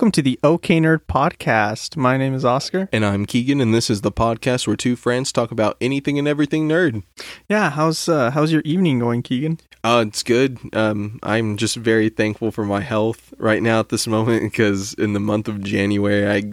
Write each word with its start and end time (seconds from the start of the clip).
Welcome 0.00 0.12
to 0.12 0.22
the 0.22 0.40
OK 0.42 0.80
Nerd 0.80 1.00
Podcast. 1.00 1.94
My 1.94 2.16
name 2.16 2.32
is 2.32 2.42
Oscar. 2.42 2.88
And 2.90 3.04
I'm 3.04 3.26
Keegan, 3.26 3.60
and 3.60 3.74
this 3.74 3.90
is 3.90 4.00
the 4.00 4.10
podcast 4.10 4.66
where 4.66 4.74
two 4.74 4.96
friends 4.96 5.30
talk 5.30 5.50
about 5.50 5.76
anything 5.78 6.18
and 6.18 6.26
everything 6.26 6.66
nerd. 6.66 7.02
Yeah, 7.50 7.68
how's 7.68 8.08
uh, 8.08 8.30
how's 8.30 8.50
your 8.50 8.62
evening 8.64 8.98
going, 8.98 9.22
Keegan? 9.22 9.60
Uh, 9.84 10.06
it's 10.08 10.22
good. 10.22 10.58
Um, 10.74 11.18
I'm 11.22 11.58
just 11.58 11.76
very 11.76 12.08
thankful 12.08 12.50
for 12.50 12.64
my 12.64 12.80
health 12.80 13.34
right 13.36 13.62
now 13.62 13.78
at 13.78 13.90
this 13.90 14.06
moment 14.06 14.50
because 14.50 14.94
in 14.94 15.12
the 15.12 15.20
month 15.20 15.48
of 15.48 15.62
January 15.62 16.26
I 16.26 16.50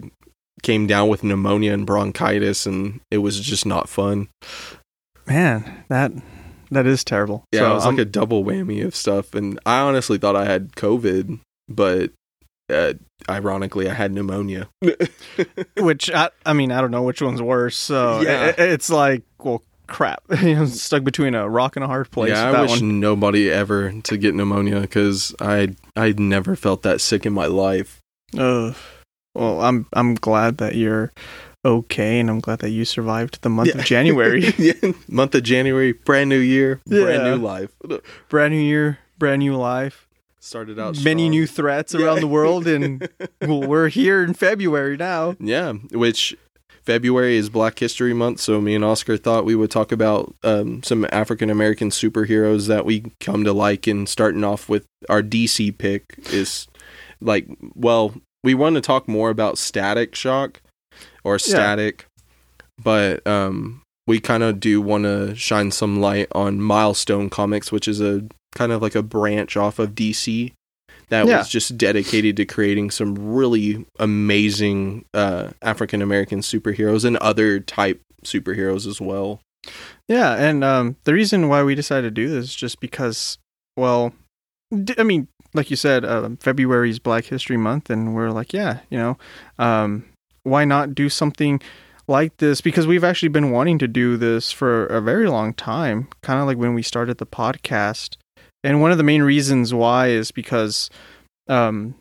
came 0.62 0.86
down 0.86 1.08
with 1.08 1.24
pneumonia 1.24 1.72
and 1.72 1.86
bronchitis, 1.86 2.66
and 2.66 3.00
it 3.10 3.18
was 3.18 3.40
just 3.40 3.64
not 3.64 3.88
fun. 3.88 4.28
Man, 5.26 5.84
that 5.88 6.12
that 6.70 6.86
is 6.86 7.02
terrible. 7.02 7.44
Yeah, 7.50 7.60
So, 7.60 7.70
it 7.70 7.74
was 7.76 7.86
um, 7.86 7.96
like 7.96 8.02
a 8.02 8.10
double 8.10 8.44
whammy 8.44 8.84
of 8.84 8.94
stuff, 8.94 9.34
and 9.34 9.58
I 9.64 9.80
honestly 9.80 10.18
thought 10.18 10.36
I 10.36 10.44
had 10.44 10.72
COVID, 10.72 11.40
but 11.66 12.10
uh, 12.70 12.94
ironically, 13.28 13.88
I 13.88 13.94
had 13.94 14.12
pneumonia. 14.12 14.68
which 15.78 16.10
I, 16.10 16.30
I 16.44 16.52
mean, 16.52 16.72
I 16.72 16.80
don't 16.80 16.90
know 16.90 17.02
which 17.02 17.22
one's 17.22 17.42
worse. 17.42 17.76
So 17.76 18.20
Yeah. 18.20 18.46
it- 18.48 18.58
it's 18.58 18.90
like, 18.90 19.22
well, 19.42 19.62
crap. 19.86 20.22
you 20.42 20.54
know, 20.54 20.66
stuck 20.66 21.04
between 21.04 21.34
a 21.34 21.48
rock 21.48 21.76
and 21.76 21.84
a 21.84 21.88
hard 21.88 22.10
place. 22.10 22.30
yeah, 22.30 22.50
I 22.50 22.62
wish 22.62 22.80
one. 22.80 23.00
nobody 23.00 23.50
ever 23.50 23.92
to 24.02 24.16
get 24.16 24.34
pneumonia 24.34 24.80
because 24.80 25.34
I 25.40 25.74
I 25.96 26.12
never 26.18 26.56
felt 26.56 26.82
that 26.82 27.00
sick 27.00 27.24
in 27.26 27.32
my 27.32 27.46
life. 27.46 28.00
Ugh. 28.36 28.74
Well, 29.34 29.60
I'm 29.62 29.86
I'm 29.92 30.14
glad 30.14 30.58
that 30.58 30.74
you're 30.74 31.12
okay, 31.64 32.18
and 32.18 32.28
I'm 32.30 32.40
glad 32.40 32.58
that 32.60 32.70
you 32.70 32.84
survived 32.84 33.42
the 33.42 33.48
month 33.50 33.68
Yeah. 33.68 33.78
of 33.78 33.84
January. 33.84 34.52
yeah, 34.58 34.72
month 35.08 35.34
of 35.34 35.42
January, 35.44 35.92
brand 35.92 36.28
new 36.28 36.38
year, 36.38 36.80
brand 36.86 37.24
new 37.24 37.36
life. 37.36 37.70
brand 38.28 38.52
new 38.54 38.60
year, 38.60 38.98
brand 39.18 39.40
new 39.40 39.54
life, 39.54 40.07
Started 40.40 40.78
out 40.78 41.02
many 41.02 41.22
strong. 41.24 41.30
new 41.30 41.46
threats 41.46 41.94
Yeah. 41.94 42.06
around 42.06 42.20
the 42.20 42.26
world, 42.28 42.66
and 42.66 43.08
well, 43.42 43.62
we're 43.62 43.88
here 43.88 44.22
in 44.22 44.34
February 44.34 44.96
now. 44.96 45.36
yeah, 45.40 45.72
which 45.92 46.36
February 46.84 47.36
is 47.36 47.50
Black 47.50 47.78
History 47.78 48.14
Month, 48.14 48.40
so 48.40 48.60
me 48.60 48.74
and 48.74 48.84
Oscar 48.84 49.16
thought 49.16 49.44
we 49.44 49.54
would 49.54 49.70
talk 49.70 49.92
about 49.92 50.34
um, 50.44 50.82
some 50.82 51.06
African 51.12 51.50
American 51.50 51.90
superheroes 51.90 52.66
that 52.68 52.84
we 52.86 53.04
come 53.20 53.44
to 53.44 53.52
like. 53.52 53.86
And 53.86 54.08
starting 54.08 54.44
off 54.44 54.68
with 54.68 54.86
our 55.08 55.22
DC 55.22 55.76
pick 55.76 56.04
is 56.32 56.66
like, 57.20 57.46
well, 57.74 58.14
we 58.44 58.54
want 58.54 58.76
to 58.76 58.80
talk 58.80 59.06
more 59.08 59.28
about 59.30 59.58
Static 59.58 60.14
Shock 60.14 60.62
or 61.24 61.38
Static, 61.38 62.06
but 62.82 63.26
um, 63.26 63.82
we 64.06 64.20
kind 64.20 64.42
of 64.42 64.60
do 64.60 64.80
want 64.80 65.04
to 65.04 65.34
shine 65.34 65.70
some 65.72 66.00
light 66.00 66.28
on 66.32 66.60
Milestone 66.62 67.28
Comics, 67.28 67.70
which 67.72 67.86
is 67.88 68.00
a 68.00 68.22
kind 68.54 68.72
of 68.72 68.82
like 68.82 68.94
a 68.94 69.02
branch 69.02 69.56
off 69.56 69.78
of 69.78 69.94
DC 69.94 70.52
that 71.10 71.26
Yeah. 71.26 71.38
was 71.38 71.48
just 71.48 71.76
dedicated 71.78 72.36
to 72.36 72.44
creating 72.44 72.90
some 72.90 73.14
really 73.14 73.86
amazing 73.98 75.04
uh, 75.14 75.50
African 75.62 76.02
American 76.02 76.40
superheroes 76.40 77.04
and 77.04 77.16
other 77.18 77.60
type 77.60 78.00
superheroes 78.24 78.86
as 78.86 79.00
well. 79.00 79.40
Yeah, 80.08 80.34
and 80.34 80.62
um, 80.64 80.96
the 81.04 81.12
reason 81.14 81.48
why 81.48 81.62
we 81.62 81.74
decided 81.74 82.14
to 82.14 82.22
do 82.22 82.28
this 82.28 82.46
is 82.46 82.54
just 82.54 82.80
because, 82.80 83.38
well, 83.76 84.12
d- 84.84 84.94
I 84.98 85.02
mean, 85.02 85.28
like 85.54 85.70
you 85.70 85.76
said, 85.76 86.04
um, 86.04 86.36
February 86.38 86.90
is 86.90 86.98
Black 86.98 87.24
History 87.24 87.56
Month, 87.56 87.90
and 87.90 88.14
we're 88.14 88.30
like, 88.30 88.52
yeah, 88.52 88.80
you 88.90 88.98
know, 88.98 89.18
um, 89.58 90.04
why 90.44 90.64
not 90.64 90.94
do 90.94 91.08
something 91.08 91.60
like 92.06 92.36
this? 92.38 92.60
Because 92.60 92.86
we've 92.86 93.04
actually 93.04 93.28
been 93.30 93.50
wanting 93.50 93.78
to 93.78 93.88
do 93.88 94.16
this 94.16 94.52
for 94.52 94.86
a 94.86 95.00
very 95.00 95.28
long 95.28 95.52
time, 95.54 96.08
kind 96.22 96.40
of 96.40 96.46
like 96.46 96.56
when 96.58 96.74
we 96.74 96.82
started 96.82 97.18
the 97.18 97.26
podcast. 97.26 98.16
And 98.64 98.80
one 98.80 98.90
of 98.90 98.98
the 98.98 99.04
main 99.04 99.22
reasons 99.22 99.72
why 99.72 100.08
is 100.08 100.30
because, 100.30 100.90
um, 101.48 101.94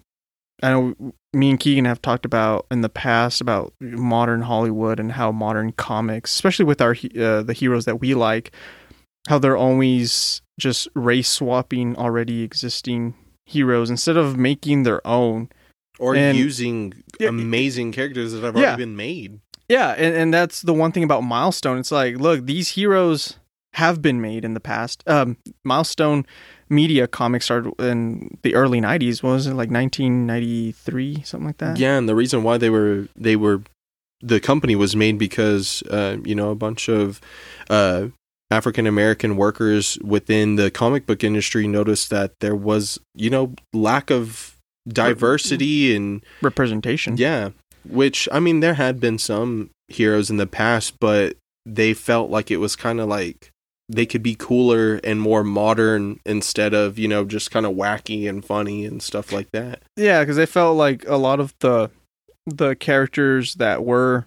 I 0.63 0.71
know 0.71 0.95
me 1.33 1.51
and 1.51 1.59
Keegan 1.59 1.85
have 1.85 2.01
talked 2.01 2.25
about 2.25 2.65
in 2.71 2.81
the 2.81 2.89
past 2.89 3.41
about 3.41 3.73
modern 3.79 4.41
Hollywood 4.41 4.99
and 4.99 5.11
how 5.11 5.31
modern 5.31 5.71
comics, 5.73 6.33
especially 6.33 6.65
with 6.65 6.81
our 6.81 6.95
uh, 7.19 7.43
the 7.43 7.53
heroes 7.55 7.85
that 7.85 7.99
we 7.99 8.15
like, 8.15 8.51
how 9.27 9.37
they're 9.37 9.57
always 9.57 10.41
just 10.59 10.87
race 10.95 11.29
swapping 11.29 11.95
already 11.95 12.41
existing 12.41 13.13
heroes 13.45 13.89
instead 13.91 14.17
of 14.17 14.35
making 14.37 14.81
their 14.83 15.05
own. 15.05 15.49
Or 15.99 16.15
And- 16.15 16.37
using 16.37 16.93
Yeah, 17.19 17.29
amazing 17.29 17.91
characters 17.91 18.33
that 18.33 18.41
have 18.43 18.55
yeah. 18.55 18.63
already 18.69 18.83
been 18.83 18.95
made. 18.95 19.39
Yeah, 19.69 19.91
and, 19.97 20.15
and 20.15 20.33
that's 20.33 20.61
the 20.61 20.73
one 20.73 20.91
thing 20.91 21.03
about 21.03 21.21
Milestone. 21.21 21.77
It's 21.77 21.91
like, 21.91 22.17
look, 22.17 22.45
these 22.45 22.69
heroes 22.69 23.37
have 23.77 24.01
been 24.01 24.19
made 24.19 24.43
in 24.43 24.55
the 24.55 24.59
past. 24.59 25.03
Um, 25.05 25.37
Milestone 25.63 26.25
Media 26.67 27.07
Comics 27.07 27.45
started 27.45 27.73
in 27.79 28.37
the 28.41 28.55
early 28.55 28.81
'90s. 28.81 29.21
What 29.21 29.33
was 29.33 29.45
it 29.45 29.51
like 29.51 29.69
1993, 29.69 31.21
something 31.23 31.45
like 31.45 31.57
that? 31.59 31.77
Yeah, 31.77 31.97
and 31.97 32.09
the 32.09 32.15
reason 32.15 32.43
why 32.43 32.57
they 32.57 32.71
were 32.71 33.07
they 33.15 33.35
were 33.35 33.61
the 34.21 34.39
company 34.39 34.75
was 34.75 34.95
made 34.95 35.19
because 35.19 35.83
uh, 35.91 36.17
you 36.23 36.33
know 36.33 36.49
a 36.49 36.55
bunch 36.55 36.89
of 36.89 37.21
uh, 37.69 38.07
African 38.49 38.87
American 38.87 39.37
workers 39.37 39.99
within 40.03 40.55
the 40.55 40.71
comic 40.71 41.05
book 41.05 41.23
industry 41.23 41.67
noticed 41.67 42.09
that 42.09 42.33
there 42.39 42.55
was 42.55 42.99
you 43.13 43.29
know 43.29 43.53
lack 43.73 44.09
of 44.09 44.57
diversity 44.87 45.95
and 45.95 46.25
representation. 46.41 47.15
yeah, 47.17 47.51
which 47.87 48.27
I 48.31 48.39
mean 48.39 48.61
there 48.61 48.73
had 48.73 48.99
been 48.99 49.19
some 49.19 49.69
heroes 49.87 50.31
in 50.31 50.37
the 50.37 50.47
past, 50.47 50.99
but 50.99 51.37
they 51.63 51.93
felt 51.93 52.31
like 52.31 52.49
it 52.49 52.57
was 52.57 52.75
kind 52.75 52.99
of 52.99 53.07
like 53.07 53.51
they 53.89 54.05
could 54.05 54.23
be 54.23 54.35
cooler 54.35 54.99
and 55.03 55.21
more 55.21 55.43
modern 55.43 56.19
instead 56.25 56.73
of 56.73 56.99
you 56.99 57.07
know 57.07 57.23
just 57.23 57.51
kind 57.51 57.65
of 57.65 57.73
wacky 57.73 58.27
and 58.27 58.43
funny 58.43 58.85
and 58.85 59.01
stuff 59.01 59.31
like 59.31 59.51
that. 59.51 59.81
Yeah, 59.95 60.21
because 60.21 60.35
they 60.35 60.45
felt 60.45 60.77
like 60.77 61.07
a 61.07 61.17
lot 61.17 61.39
of 61.39 61.53
the 61.59 61.89
the 62.45 62.75
characters 62.75 63.55
that 63.55 63.83
were, 63.83 64.25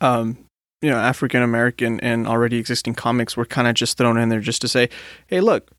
um, 0.00 0.38
you 0.82 0.90
know, 0.90 0.98
African 0.98 1.42
American 1.42 2.00
and 2.00 2.26
already 2.26 2.58
existing 2.58 2.94
comics 2.94 3.36
were 3.36 3.46
kind 3.46 3.66
of 3.66 3.74
just 3.74 3.96
thrown 3.96 4.18
in 4.18 4.28
there 4.28 4.40
just 4.40 4.60
to 4.62 4.68
say, 4.68 4.88
hey, 5.26 5.40
look, 5.40 5.70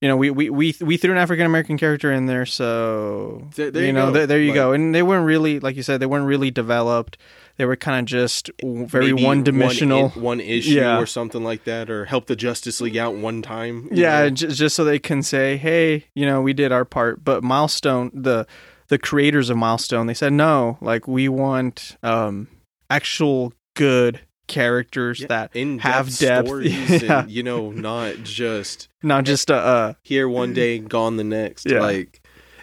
you 0.00 0.08
know, 0.08 0.16
we 0.16 0.30
we 0.30 0.48
we 0.50 0.74
we 0.80 0.96
threw 0.96 1.10
an 1.12 1.18
African 1.18 1.44
American 1.46 1.76
character 1.78 2.12
in 2.12 2.26
there, 2.26 2.46
so 2.46 3.48
There- 3.56 3.70
there 3.70 3.82
you 3.82 3.86
you 3.88 3.92
know, 3.92 4.10
there, 4.12 4.26
there 4.26 4.40
you 4.40 4.48
Like- 4.50 4.54
go. 4.54 4.72
And 4.72 4.94
they 4.94 5.02
weren't 5.02 5.26
really, 5.26 5.58
like 5.60 5.76
you 5.76 5.82
said, 5.82 5.98
they 6.00 6.06
weren't 6.06 6.26
really 6.26 6.50
developed. 6.50 7.16
They 7.56 7.64
were 7.64 7.74
kind 7.74 7.98
of 7.98 8.04
just 8.04 8.50
very 8.62 9.12
one 9.12 9.42
dimensional. 9.42 10.10
one, 10.10 10.22
one 10.22 10.40
issue 10.40 10.74
Yeah. 10.76 10.98
or 11.00 11.06
something 11.06 11.42
like 11.42 11.64
that, 11.64 11.90
or 11.90 12.04
help 12.04 12.26
the 12.26 12.36
Justice 12.36 12.80
League 12.80 12.96
out 12.96 13.16
one 13.16 13.42
time. 13.42 13.88
yeah 13.90 14.20
know? 14.24 14.30
just 14.30 14.76
so 14.76 14.84
they 14.84 15.00
can 15.00 15.22
say 15.22 15.56
hey 15.56 16.04
you 16.14 16.24
know 16.24 16.40
we 16.40 16.52
did 16.52 16.70
our 16.70 16.84
part 16.84 17.24
but 17.24 17.42
milestone 17.42 18.12
the 18.14 18.46
the 18.88 18.98
creators 18.98 19.50
of 19.50 19.56
milestone 19.56 20.06
they 20.06 20.14
said 20.14 20.32
no 20.32 20.78
like 20.80 21.08
we 21.08 21.28
want 21.28 21.96
um 22.04 22.46
actual 22.90 23.52
good 23.74 24.20
characters 24.48 25.20
Yeah, 25.20 25.26
that 25.28 25.50
in 25.54 25.78
have 25.78 26.16
depth. 26.18 26.48
stories, 26.48 27.02
Yeah. 27.02 27.20
and 27.22 27.30
you 27.30 27.42
know, 27.42 27.70
not 27.70 28.16
just 28.24 28.88
not 29.02 29.24
just 29.24 29.50
uh, 29.50 29.54
uh 29.54 29.94
here 30.02 30.28
one 30.28 30.52
day, 30.54 30.78
gone 30.78 31.16
the 31.16 31.24
next. 31.24 31.70
Yeah. 31.70 31.80
Like, 31.80 32.20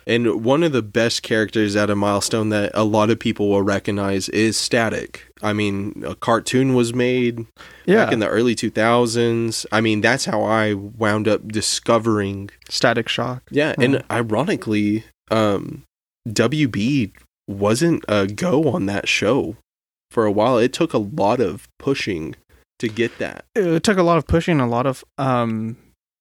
and 0.07 0.43
one 0.43 0.61
of 0.61 0.71
the 0.71 0.83
best 0.83 1.23
characters 1.23 1.75
at 1.75 1.89
a 1.89 1.95
Milestone 1.95 2.49
that 2.49 2.71
a 2.75 2.83
lot 2.83 3.09
of 3.09 3.17
people 3.17 3.49
will 3.49 3.63
recognize 3.63 4.29
is 4.29 4.57
Static. 4.57 5.25
I 5.41 5.51
mean, 5.53 6.03
a 6.05 6.15
cartoon 6.15 6.73
was 6.75 6.93
made 6.93 7.45
yeah 7.85 8.05
back 8.05 8.13
in 8.13 8.19
the 8.19 8.27
early 8.27 8.55
2000s. 8.55 9.65
I 9.71 9.81
mean, 9.81 10.01
that's 10.01 10.25
how 10.25 10.43
I 10.43 10.73
wound 10.73 11.27
up 11.27 11.47
discovering 11.47 12.49
static 12.69 13.07
shock 13.09 13.43
Yeah, 13.51 13.73
and 13.79 14.03
ironically, 14.11 15.05
um, 15.31 15.83
WB 16.27 17.11
wasn't 17.47 18.03
a 18.07 18.25
go 18.27 18.69
on 18.69 18.85
that 18.87 19.07
show 19.07 19.55
for 20.15 20.25
a 20.25 20.31
while. 20.31 20.57
It 20.57 20.71
took 20.71 20.93
a 20.93 20.97
lot 20.97 21.41
of 21.41 21.67
pushing 21.77 22.35
to 22.79 22.87
get 22.87 23.17
that. 23.19 23.43
it 23.53 23.83
took 23.83 23.97
a 23.97 24.03
lot 24.03 24.17
of 24.17 24.25
pushing 24.25 24.61
a 24.61 24.67
lot 24.67 24.85
of 24.85 25.03
um 25.17 25.75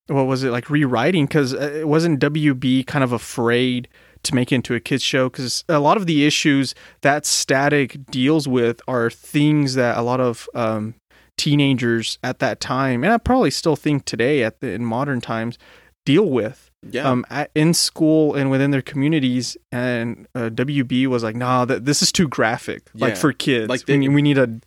what 0.08 0.25
was 0.25 0.43
it 0.44 0.50
like 0.50 0.69
rewriting 0.69 1.26
because 1.26 1.52
it 1.52 1.88
wasn't 1.88 2.20
wb 2.20 2.87
kind 2.87 3.02
of 3.02 3.12
afraid 3.12 3.88
to 4.23 4.35
make 4.35 4.52
it 4.52 4.56
into 4.56 4.75
a 4.75 4.81
kids 4.81 5.02
show 5.02 5.29
because 5.29 5.64
a 5.69 5.81
lot 5.81 5.96
of 5.96 6.06
the 6.06 6.25
issues 6.26 6.75
that 7.02 7.25
static 7.26 8.05
deals 8.06 8.46
with 8.46 8.81
are 8.87 9.11
things 9.11 9.75
that 9.75 9.97
a 9.97 10.02
lot 10.02 10.20
of 10.20 10.49
um 10.55 10.94
teenagers 11.37 12.19
at 12.23 12.38
that 12.38 12.61
time 12.61 13.02
and 13.02 13.12
i 13.12 13.19
probably 13.19 13.50
still 13.50 13.76
think 13.76 14.05
today 14.05 14.44
at 14.44 14.61
the 14.61 14.70
in 14.70 14.85
modern 14.85 15.20
times 15.20 15.58
deal 16.05 16.29
with 16.31 16.70
Yeah, 16.90 17.08
um 17.10 17.25
at, 17.31 17.50
in 17.54 17.75
school 17.75 18.34
and 18.34 18.50
within 18.50 18.70
their 18.70 18.82
communities 18.82 19.56
and 19.72 20.26
uh, 20.34 20.50
wb 20.50 21.06
was 21.06 21.22
like 21.22 21.36
nah 21.36 21.64
that 21.64 21.84
this 21.84 22.02
is 22.02 22.10
too 22.12 22.28
graphic 22.28 22.82
like 22.94 23.16
for 23.16 23.32
kids 23.32 23.69
Like 23.69 23.86
they- 23.86 23.98
we, 23.98 24.08
we 24.08 24.22
need 24.22 24.34
to 24.34 24.60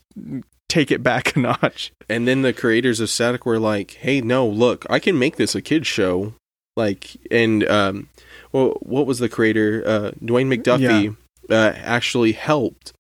take 0.70 0.92
it 0.92 1.02
back 1.04 1.36
a 1.36 1.40
notch 1.40 1.92
and 2.10 2.28
then 2.28 2.42
the 2.42 2.54
creators 2.54 3.00
of 3.00 3.10
Static 3.10 3.46
were 3.46 3.60
like, 3.60 3.92
"Hey, 4.00 4.22
no, 4.22 4.48
look, 4.48 4.86
I 4.90 5.00
can 5.00 5.20
make 5.20 5.36
this 5.36 5.56
a 5.56 5.62
kids 5.62 5.88
show." 5.88 6.34
Like, 6.78 7.18
and 7.30 7.68
um, 7.68 8.08
well, 8.54 8.78
what 8.82 9.06
was 9.06 9.20
the 9.20 9.28
creator? 9.28 9.84
Uh, 9.86 10.12
Dwayne 10.24 10.48
McDuffie 10.48 11.18
uh, 11.50 11.74
actually 11.76 12.32
helped 12.32 12.94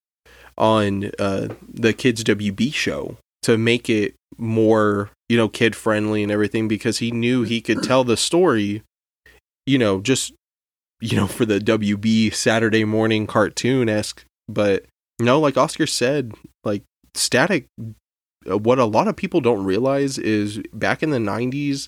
on 0.57 1.11
uh 1.19 1.47
the 1.71 1.93
kids 1.93 2.23
WB 2.23 2.73
show 2.73 3.17
to 3.43 3.57
make 3.57 3.89
it 3.89 4.15
more 4.37 5.09
you 5.29 5.37
know 5.37 5.47
kid 5.47 5.75
friendly 5.75 6.23
and 6.23 6.31
everything 6.31 6.67
because 6.67 6.97
he 6.97 7.11
knew 7.11 7.43
he 7.43 7.61
could 7.61 7.83
tell 7.83 8.03
the 8.03 8.17
story 8.17 8.81
you 9.67 9.77
know 9.77 10.01
just 10.01 10.33
you 10.99 11.15
know, 11.15 11.27
for 11.27 11.45
the 11.45 11.59
WB 11.59 12.33
Saturday 12.33 12.83
morning 12.83 13.27
cartoon 13.27 13.87
esque. 13.87 14.25
But 14.49 14.85
no, 15.19 15.39
like 15.39 15.55
Oscar 15.55 15.85
said, 15.85 16.33
like 16.63 16.81
Static, 17.13 17.67
uh, 18.49 18.57
what 18.57 18.79
a 18.79 18.85
lot 18.85 19.07
of 19.07 19.15
people 19.15 19.39
don't 19.39 19.63
realize 19.63 20.17
is 20.17 20.59
back 20.73 21.03
in 21.03 21.11
the 21.11 21.19
90s, 21.19 21.87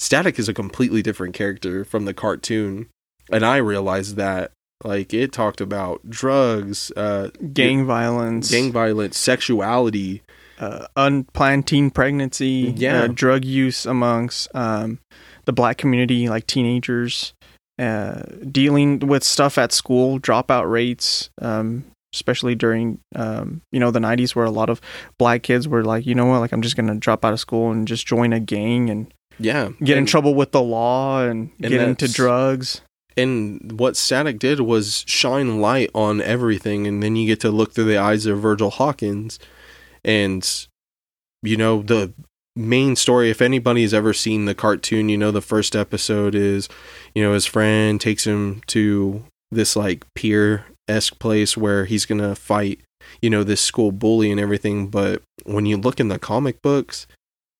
Static 0.00 0.38
is 0.38 0.50
a 0.50 0.52
completely 0.54 1.00
different 1.00 1.34
character 1.34 1.82
from 1.82 2.04
the 2.04 2.12
cartoon. 2.12 2.88
And 3.32 3.44
I 3.44 3.56
realized 3.56 4.16
that. 4.16 4.52
Like 4.84 5.14
it 5.14 5.32
talked 5.32 5.62
about 5.62 6.10
drugs, 6.10 6.92
uh, 6.94 7.30
gang 7.54 7.86
violence, 7.86 8.50
gang 8.50 8.70
violence, 8.70 9.16
sexuality, 9.16 10.20
uh, 10.58 10.86
unplanned 10.94 11.66
teen 11.66 11.88
pregnancy, 11.90 12.74
Yeah. 12.76 13.04
uh, 13.04 13.06
drug 13.06 13.46
use 13.46 13.86
amongst 13.86 14.54
um, 14.54 14.98
the 15.46 15.52
black 15.52 15.78
community, 15.78 16.28
like 16.28 16.46
teenagers, 16.46 17.32
uh, 17.78 18.22
dealing 18.50 19.00
with 19.00 19.24
stuff 19.24 19.58
at 19.58 19.72
school, 19.72 20.18
dropout 20.20 20.70
rates, 20.70 21.30
um, 21.40 21.84
especially 22.14 22.54
during 22.54 22.98
um, 23.14 23.62
you 23.72 23.80
know 23.80 23.90
the 23.90 24.00
'90s, 24.00 24.34
where 24.34 24.44
a 24.44 24.50
lot 24.50 24.70
of 24.70 24.80
black 25.18 25.42
kids 25.42 25.66
were 25.66 25.84
like, 25.84 26.06
you 26.06 26.14
know 26.14 26.26
what, 26.26 26.40
like 26.40 26.52
I'm 26.52 26.62
just 26.62 26.76
gonna 26.76 26.96
drop 26.96 27.24
out 27.24 27.32
of 27.32 27.40
school 27.40 27.70
and 27.70 27.88
just 27.88 28.06
join 28.06 28.32
a 28.32 28.40
gang 28.40 28.90
and 28.90 29.12
yeah, 29.38 29.70
get 29.82 29.98
in 29.98 30.06
trouble 30.06 30.34
with 30.34 30.52
the 30.52 30.62
law 30.62 31.22
and, 31.22 31.50
And 31.60 31.70
get 31.70 31.80
into 31.80 32.12
drugs. 32.12 32.80
And 33.18 33.78
what 33.78 33.96
Static 33.96 34.38
did 34.38 34.60
was 34.60 35.02
shine 35.06 35.60
light 35.60 35.90
on 35.94 36.20
everything, 36.20 36.86
and 36.86 37.02
then 37.02 37.16
you 37.16 37.26
get 37.26 37.40
to 37.40 37.50
look 37.50 37.72
through 37.72 37.84
the 37.84 37.96
eyes 37.96 38.26
of 38.26 38.40
Virgil 38.40 38.70
Hawkins, 38.70 39.38
and 40.04 40.66
you 41.42 41.56
know 41.56 41.82
the 41.82 42.12
main 42.56 42.96
story. 42.96 43.30
If 43.30 43.40
anybody's 43.42 43.94
ever 43.94 44.12
seen 44.12 44.46
the 44.46 44.54
cartoon, 44.54 45.08
you 45.08 45.18
know 45.18 45.30
the 45.30 45.40
first 45.42 45.76
episode 45.76 46.34
is, 46.34 46.68
you 47.14 47.22
know, 47.22 47.34
his 47.34 47.46
friend 47.46 48.00
takes 48.00 48.26
him 48.26 48.62
to 48.68 49.22
this 49.50 49.76
like 49.76 50.04
pier 50.14 50.64
esque 50.88 51.18
place 51.18 51.56
where 51.56 51.84
he's 51.84 52.06
gonna 52.06 52.34
fight, 52.34 52.80
you 53.20 53.30
know, 53.30 53.44
this 53.44 53.60
school 53.60 53.92
bully 53.92 54.30
and 54.30 54.40
everything. 54.40 54.88
But 54.88 55.22
when 55.44 55.66
you 55.66 55.76
look 55.76 56.00
in 56.00 56.08
the 56.08 56.18
comic 56.18 56.62
books, 56.62 57.06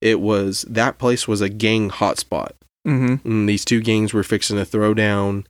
it 0.00 0.20
was 0.20 0.62
that 0.68 0.98
place 0.98 1.28
was 1.28 1.40
a 1.40 1.48
gang 1.48 1.90
hotspot 1.90 2.50
Mm-hmm. 2.86 3.28
and 3.28 3.48
these 3.48 3.64
two 3.64 3.80
gangs 3.80 4.14
were 4.14 4.22
fixing 4.22 4.56
to 4.58 4.64
throw 4.64 4.94
down 4.94 5.44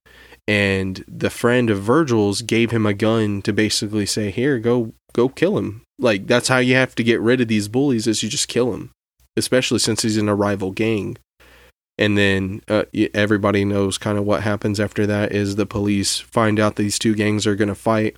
and 0.48 1.04
the 1.06 1.28
friend 1.28 1.68
of 1.68 1.82
Virgil's 1.82 2.40
gave 2.40 2.70
him 2.70 2.86
a 2.86 2.94
gun 2.94 3.42
to 3.42 3.52
basically 3.52 4.06
say 4.06 4.30
here 4.30 4.58
go 4.58 4.94
go 5.12 5.28
kill 5.28 5.58
him 5.58 5.82
like 5.98 6.26
that's 6.26 6.48
how 6.48 6.56
you 6.56 6.74
have 6.76 6.94
to 6.94 7.04
get 7.04 7.20
rid 7.20 7.42
of 7.42 7.48
these 7.48 7.68
bullies 7.68 8.06
is 8.06 8.22
you 8.22 8.30
just 8.30 8.48
kill 8.48 8.72
him 8.72 8.90
especially 9.36 9.78
since 9.78 10.02
he's 10.02 10.16
in 10.16 10.28
a 10.28 10.34
rival 10.34 10.70
gang. 10.70 11.16
And 11.98 12.16
then 12.18 12.62
uh, 12.68 12.84
everybody 13.14 13.64
knows 13.64 13.96
kind 13.96 14.18
of 14.18 14.24
what 14.24 14.42
happens 14.42 14.78
after 14.78 15.06
that 15.06 15.32
is 15.32 15.56
the 15.56 15.64
police 15.66 16.18
find 16.20 16.60
out 16.60 16.76
these 16.76 16.98
two 16.98 17.14
gangs 17.14 17.46
are 17.46 17.56
going 17.56 17.68
to 17.68 17.74
fight 17.74 18.16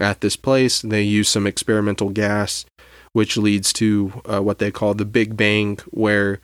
at 0.00 0.20
this 0.20 0.34
place. 0.36 0.82
They 0.82 1.02
use 1.02 1.28
some 1.28 1.46
experimental 1.46 2.10
gas 2.10 2.64
which 3.12 3.36
leads 3.36 3.72
to 3.74 4.22
uh, 4.24 4.40
what 4.40 4.58
they 4.58 4.70
call 4.70 4.94
the 4.94 5.04
big 5.04 5.36
bang 5.36 5.78
where 5.90 6.40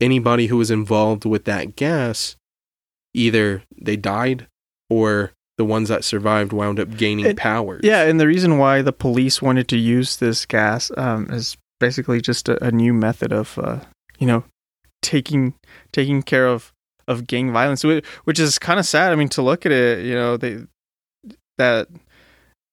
anybody 0.00 0.46
who 0.46 0.56
was 0.56 0.70
involved 0.70 1.24
with 1.24 1.44
that 1.44 1.76
gas 1.76 2.36
either 3.14 3.62
they 3.76 3.96
died 3.96 4.46
or 4.90 5.32
the 5.56 5.64
ones 5.64 5.88
that 5.88 6.02
survived 6.04 6.52
wound 6.52 6.80
up 6.80 6.96
gaining 6.96 7.26
It- 7.26 7.36
powers. 7.36 7.82
Yeah, 7.84 8.02
and 8.02 8.18
the 8.18 8.26
reason 8.26 8.58
why 8.58 8.82
the 8.82 8.92
police 8.92 9.40
wanted 9.40 9.68
to 9.68 9.76
use 9.78 10.16
this 10.16 10.44
gas 10.46 10.90
um, 10.96 11.28
is 11.30 11.56
basically 11.80 12.20
just 12.20 12.48
a, 12.48 12.62
a 12.64 12.70
new 12.70 12.92
method 12.92 13.32
of, 13.32 13.58
uh, 13.58 13.80
you 14.18 14.26
know, 14.26 14.44
taking 15.02 15.54
taking 15.92 16.22
care 16.22 16.46
of 16.46 16.72
of 17.06 17.26
gang 17.26 17.52
violence, 17.52 17.84
which 18.24 18.38
is 18.38 18.58
kind 18.58 18.78
of 18.80 18.86
sad. 18.86 19.12
I 19.12 19.16
mean, 19.16 19.28
to 19.30 19.42
look 19.42 19.66
at 19.66 19.72
it, 19.72 20.04
you 20.06 20.14
know, 20.14 20.36
they 20.36 20.60
that 21.58 21.88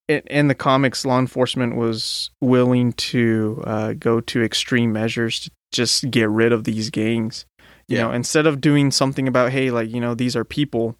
in, 0.07 0.21
in 0.27 0.48
the 0.48 0.56
comics, 0.56 1.06
law 1.06 1.19
enforcement 1.19 1.75
was 1.75 2.31
willing 2.42 2.94
to 2.94 3.63
uh, 3.65 3.94
go 3.94 4.21
to 4.21 4.44
extreme 4.44 4.92
measures 4.94 5.42
to 5.42 5.51
just 5.71 6.09
get 6.09 6.30
rid 6.30 6.51
of 6.51 6.63
these 6.63 6.89
gangs. 6.89 7.45
You 7.88 7.98
Yeah. 7.98 8.03
know, 8.03 8.12
instead 8.13 8.48
of 8.48 8.62
doing 8.62 8.92
something 8.92 9.27
about, 9.27 9.51
hey, 9.51 9.69
like 9.71 9.89
you 9.92 10.00
know, 10.00 10.15
these 10.15 10.36
are 10.36 10.45
people. 10.45 10.95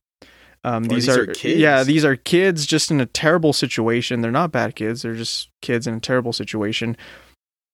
Um, 0.64 0.84
these, 0.84 1.08
these 1.08 1.18
are, 1.18 1.24
are 1.24 1.28
kids. 1.28 1.60
yeah, 1.60 1.84
these 1.84 2.06
are 2.06 2.16
kids 2.16 2.66
just 2.68 2.92
in 2.92 3.02
a 3.02 3.06
terrible 3.08 3.52
situation. 3.54 4.22
They're 4.22 4.30
not 4.32 4.52
bad 4.52 4.76
kids; 4.76 5.02
they're 5.02 5.16
just 5.16 5.50
kids 5.62 5.88
in 5.88 5.96
a 5.96 6.00
terrible 6.00 6.34
situation. 6.34 6.96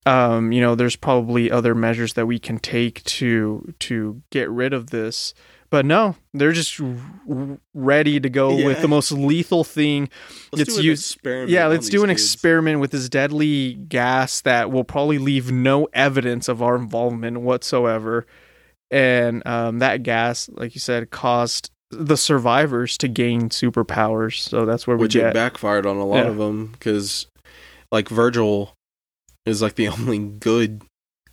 Um, 0.08 0.52
you 0.52 0.62
know, 0.62 0.76
there's 0.76 0.96
probably 0.96 1.52
other 1.52 1.76
measures 1.76 2.14
that 2.14 2.26
we 2.26 2.40
can 2.40 2.60
take 2.60 3.04
to 3.06 3.74
to 3.80 4.22
get 4.32 4.50
rid 4.50 4.74
of 4.74 4.90
this, 4.92 5.34
but 5.70 5.86
no, 5.86 6.16
they're 6.34 6.54
just 6.54 6.80
r- 6.80 7.60
ready 7.74 8.20
to 8.20 8.30
go 8.30 8.56
with 8.56 8.82
the 8.82 8.88
most 8.88 9.12
lethal 9.12 9.64
thing. 9.64 10.08
let's 10.54 10.62
it's 10.62 10.74
do 10.76 10.80
an 10.80 10.86
used- 10.86 11.12
experiment 11.16 11.50
Yeah, 11.50 11.68
let's 11.68 11.90
do 11.90 12.04
an 12.04 12.10
kids. 12.10 12.22
experiment 12.22 12.80
with 12.80 12.92
this 12.92 13.10
deadly 13.10 13.74
gas 13.74 14.42
that 14.42 14.72
will 14.72 14.86
probably 14.86 15.18
leave 15.18 15.52
no 15.52 15.88
evidence 15.94 16.48
of 16.48 16.62
our 16.62 16.76
involvement 16.76 17.42
whatsoever. 17.42 18.26
And 18.90 19.46
um, 19.46 19.80
that 19.80 20.04
gas, 20.04 20.50
like 20.54 20.74
you 20.74 20.80
said, 20.80 21.10
caused 21.12 21.72
the 21.92 22.16
survivors 22.16 22.98
to 23.00 23.10
gain 23.10 23.50
superpowers. 23.50 24.40
So 24.40 24.66
that's 24.66 24.88
where 24.88 24.96
we 24.96 25.02
which 25.04 25.16
it 25.18 25.34
backfired 25.34 25.86
on 25.86 25.98
a 25.98 26.06
lot 26.06 26.24
Yeah. 26.24 26.32
of 26.32 26.38
them 26.38 26.68
because 26.68 27.28
like 27.92 28.08
virgil 28.08 28.77
is 29.48 29.62
like 29.62 29.76
the 29.76 29.88
only 29.98 30.20
good 30.20 30.82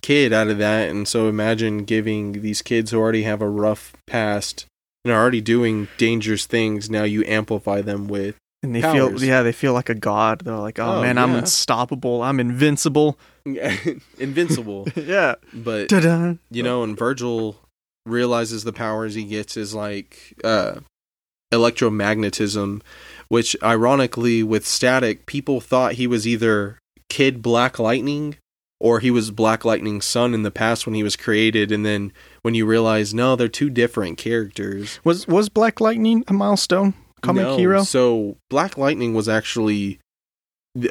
kid 0.01 0.31
out 0.33 0.47
of 0.47 0.57
that 0.59 0.89
and 0.89 1.07
so 1.07 1.27
imagine 1.27 1.83
giving 1.83 2.41
these 2.41 2.61
kids 2.61 2.91
who 2.91 2.97
already 2.99 3.23
have 3.23 3.41
a 3.41 3.49
rough 3.49 3.93
past 4.05 4.65
and 5.03 5.11
are 5.11 5.19
already 5.19 5.41
doing 5.41 5.87
dangerous 5.97 6.45
things 6.45 6.89
now 6.89 7.03
you 7.03 7.23
amplify 7.25 7.81
them 7.81 8.07
with 8.07 8.35
and 8.61 8.75
they 8.75 8.81
powers. 8.81 9.19
feel, 9.21 9.23
yeah, 9.29 9.43
they 9.43 9.51
feel 9.51 9.73
like 9.73 9.89
a 9.89 9.93
god. 9.95 10.41
They're 10.43 10.57
like, 10.57 10.79
oh, 10.79 10.93
Oh, 10.97 11.01
man, 11.03 11.19
I'm 11.19 11.35
unstoppable. 11.35 12.23
I'm 12.23 12.39
invincible. 12.39 13.15
invincible 14.17 14.87
yeah. 14.95 15.35
but 15.53 15.89
Ta-da. 15.89 16.33
you 16.49 16.63
know 16.63 16.81
and 16.83 16.97
virgil 16.97 17.57
realizes 18.07 18.63
the 18.63 18.73
powers 18.73 19.13
he 19.13 19.23
gets 19.23 19.55
is 19.55 19.75
like 19.75 20.33
uh 20.43 20.79
electromagnetism 21.53 22.81
which 23.27 23.55
ironically 23.63 24.43
with 24.43 24.65
static 24.65 25.25
people 25.25 25.61
thought 25.61 25.93
he 25.93 26.07
was 26.07 26.27
either 26.27 26.79
kid 27.09 27.41
black 27.41 27.79
lightning 27.79 28.35
or 28.79 28.99
he 28.99 29.09
was 29.09 29.31
black 29.31 29.63
lightning's 29.63 30.05
son 30.05 30.33
in 30.33 30.43
the 30.43 30.51
past 30.51 30.85
when 30.85 30.95
he 30.95 31.03
was 31.03 31.15
created 31.15 31.71
and 31.71 31.85
then 31.85 32.11
when 32.41 32.53
you 32.53 32.65
realize 32.65 33.13
no 33.13 33.35
they're 33.35 33.47
two 33.47 33.69
different 33.69 34.17
characters 34.17 34.99
Was 35.03 35.27
was 35.27 35.47
Black 35.49 35.79
Lightning 35.79 36.23
a 36.27 36.33
milestone 36.33 36.93
comic 37.21 37.43
No, 37.43 37.57
hero? 37.57 37.83
so 37.83 38.37
black 38.49 38.77
lightning 38.77 39.13
was 39.13 39.29
actually 39.29 39.99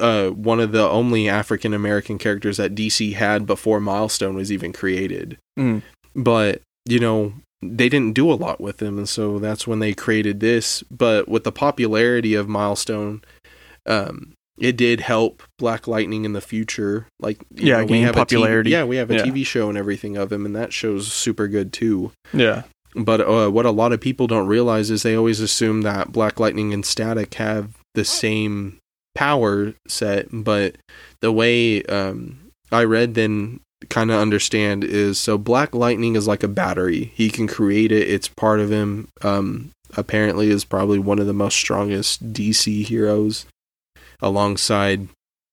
uh, 0.01 0.31
one 0.31 0.61
of 0.61 0.73
the 0.73 0.89
only 0.89 1.29
African 1.29 1.75
American 1.75 2.17
characters 2.17 2.57
that 2.57 2.75
DC 2.75 3.13
had 3.15 3.45
before 3.47 3.81
Milestone 3.81 4.35
was 4.35 4.51
even 4.51 4.73
created. 4.73 5.37
Mm. 5.59 5.83
But 6.17 6.63
you 6.87 6.99
know 6.99 7.35
they 7.61 7.91
didn't 7.91 8.15
do 8.15 8.31
a 8.31 8.35
lot 8.35 8.61
with 8.63 8.81
him, 8.81 8.97
and 8.97 9.09
so 9.09 9.39
that's 9.39 9.67
when 9.67 9.81
they 9.81 9.93
created 9.93 10.41
this. 10.41 10.83
But 10.91 11.29
with 11.29 11.45
the 11.45 11.53
popularity 11.53 12.35
of 12.35 12.49
Milestone, 12.49 13.21
um, 13.85 14.33
it 14.59 14.77
did 14.77 15.01
help 15.01 15.43
Black 15.59 15.87
Lightning 15.89 16.25
in 16.25 16.33
the 16.33 16.41
future. 16.41 17.07
Like 17.21 17.39
Yeah, 17.55 17.81
we 17.83 17.87
gain 17.89 18.05
have 18.05 18.15
a 18.17 18.19
TV 18.19 18.21
popularity. 18.21 18.71
yeah, 18.71 18.85
we 18.85 18.97
have 18.97 19.11
a 19.11 19.15
Yeah. 19.17 19.25
TV 19.25 19.45
show 19.45 19.69
and 19.69 19.77
everything 19.79 20.17
of 20.17 20.33
him, 20.33 20.47
and 20.47 20.55
that 20.57 20.73
show's 20.73 21.13
super 21.13 21.49
good 21.49 21.73
too. 21.73 22.13
Yeah. 22.33 22.63
But 22.97 23.21
uh, 23.23 23.51
what 23.51 23.67
a 23.67 23.71
lot 23.73 23.93
of 23.93 24.01
people 24.01 24.27
don't 24.29 24.47
realize 24.47 24.91
is 24.91 25.03
they 25.03 25.17
always 25.17 25.41
assume 25.41 25.83
that 25.83 26.13
Black 26.13 26.39
Lightning 26.39 26.73
and 26.73 26.87
Static 26.87 27.35
have 27.35 27.71
the 27.95 28.05
same 28.05 28.79
power 29.17 29.75
set, 29.89 30.27
but 30.31 30.77
the 31.21 31.33
way 31.33 31.83
um, 31.85 32.51
I 32.71 32.85
read 32.85 33.15
then 33.15 33.61
kind 33.91 34.11
of 34.11 34.21
understand 34.21 34.83
is 34.85 35.19
so 35.19 35.37
Black 35.37 35.75
Lightning 35.75 36.15
is 36.17 36.27
like 36.29 36.43
a 36.45 36.49
battery. 36.49 37.13
He 37.15 37.31
can 37.31 37.47
create 37.49 37.91
it. 37.93 38.09
It's 38.09 38.29
part 38.29 38.61
of 38.61 38.71
him. 38.71 39.09
Um, 39.23 39.73
apparently, 39.97 40.51
is 40.51 40.65
probably 40.65 40.99
one 41.01 41.19
of 41.19 41.27
the 41.27 41.33
most 41.35 41.57
strongest 41.57 42.33
DC 42.33 42.85
heroes, 42.85 43.45
alongside 44.21 45.09